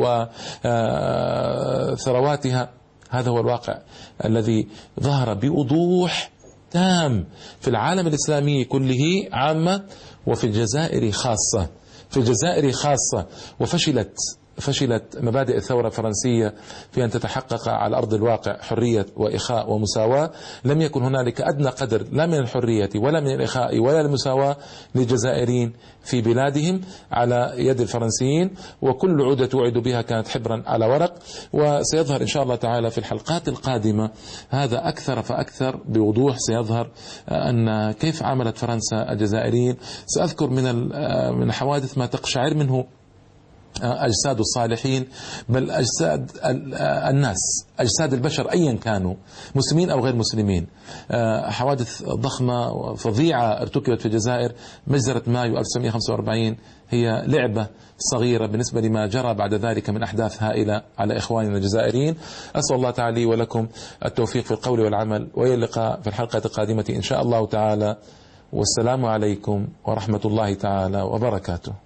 وثرواتها 0.65 2.61
آه، 2.61 2.69
هذا 3.13 3.29
هو 3.29 3.39
الواقع 3.39 3.81
الذي 4.25 4.67
ظهر 4.99 5.33
بوضوح 5.33 6.31
تام 6.71 7.25
في 7.61 7.67
العالم 7.67 8.07
الإسلامي 8.07 8.65
كله 8.65 9.27
عامة 9.31 9.83
وفي 10.27 10.43
الجزائر 10.43 11.11
خاصة. 11.11 11.69
في 12.09 12.17
الجزائر 12.17 12.71
خاصة 12.71 13.27
وفشلت 13.59 14.17
فشلت 14.57 15.17
مبادئ 15.21 15.57
الثورة 15.57 15.87
الفرنسية 15.87 16.53
في 16.91 17.03
أن 17.03 17.09
تتحقق 17.09 17.69
على 17.69 17.97
أرض 17.97 18.13
الواقع 18.13 18.57
حرية 18.61 19.05
وإخاء 19.15 19.71
ومساواة. 19.71 20.31
لم 20.65 20.81
يكن 20.81 21.03
هنالك 21.03 21.41
أدنى 21.41 21.69
قدر 21.69 22.05
لا 22.11 22.25
من 22.25 22.37
الحرية 22.37 22.89
ولا 22.95 23.19
من 23.19 23.27
الإخاء 23.27 23.79
ولا 23.79 24.01
المساواة 24.01 24.57
للجزائريين 24.95 25.73
في 26.03 26.21
بلادهم 26.21 26.81
على 27.11 27.53
يد 27.57 27.81
الفرنسيين 27.81 28.51
وكل 28.81 29.21
عودة 29.21 29.45
توعد 29.45 29.73
بها 29.73 30.01
كانت 30.01 30.27
حبرا 30.27 30.63
على 30.65 30.85
ورق. 30.85 31.13
وسيظهر 31.53 32.21
إن 32.21 32.27
شاء 32.27 32.43
الله 32.43 32.55
تعالى 32.55 32.91
في 32.91 32.97
الحلقات 32.97 33.47
القادمة 33.47 34.11
هذا 34.49 34.87
أكثر 34.89 35.21
فأكثر 35.21 35.75
بوضوح 35.75 36.35
سيظهر 36.37 36.91
أن 37.29 37.91
كيف 37.91 38.23
عاملت 38.23 38.57
فرنسا 38.57 39.11
الجزائريين. 39.11 39.77
سأذكر 40.05 40.49
من 40.49 40.89
من 41.39 41.51
حوادث 41.51 41.97
ما 41.97 42.05
تقشعر 42.05 42.53
منه 42.53 42.85
أجساد 43.81 44.39
الصالحين 44.39 45.07
بل 45.49 45.71
أجساد 45.71 46.31
الناس 47.09 47.65
أجساد 47.79 48.13
البشر 48.13 48.51
أيا 48.51 48.73
كانوا 48.73 49.15
مسلمين 49.55 49.89
أو 49.89 49.99
غير 49.99 50.15
مسلمين. 50.15 50.67
آه، 51.11 51.49
حوادث 51.49 52.03
ضخمة 52.03 52.93
فظيعة 52.93 53.61
ارتكبت 53.61 53.99
في 53.99 54.05
الجزائر 54.05 54.51
مجزرة 54.87 55.23
مايو 55.27 55.57
1945 55.57 56.57
هي 56.89 57.23
لعبة 57.27 57.67
صغيرة 57.97 58.47
بالنسبة 58.47 58.81
لما 58.81 59.07
جرى 59.07 59.33
بعد 59.33 59.53
ذلك 59.53 59.89
من 59.89 60.03
أحداث 60.03 60.43
هائلة 60.43 60.81
على 60.97 61.17
إخواننا 61.17 61.57
الجزائريين. 61.57 62.15
أسأل 62.55 62.75
الله 62.75 62.91
تعالى 62.91 63.25
ولكم 63.25 63.67
التوفيق 64.05 64.43
في 64.43 64.51
القول 64.51 64.79
والعمل 64.79 65.27
وإلى 65.35 65.53
اللقاء 65.53 66.01
في 66.01 66.07
الحلقة 66.07 66.41
القادمة 66.45 66.85
إن 66.89 67.01
شاء 67.01 67.21
الله 67.21 67.45
تعالى. 67.45 67.97
والسلام 68.53 69.05
عليكم 69.05 69.67
ورحمة 69.85 70.21
الله 70.25 70.53
تعالى 70.53 71.01
وبركاته. 71.01 71.82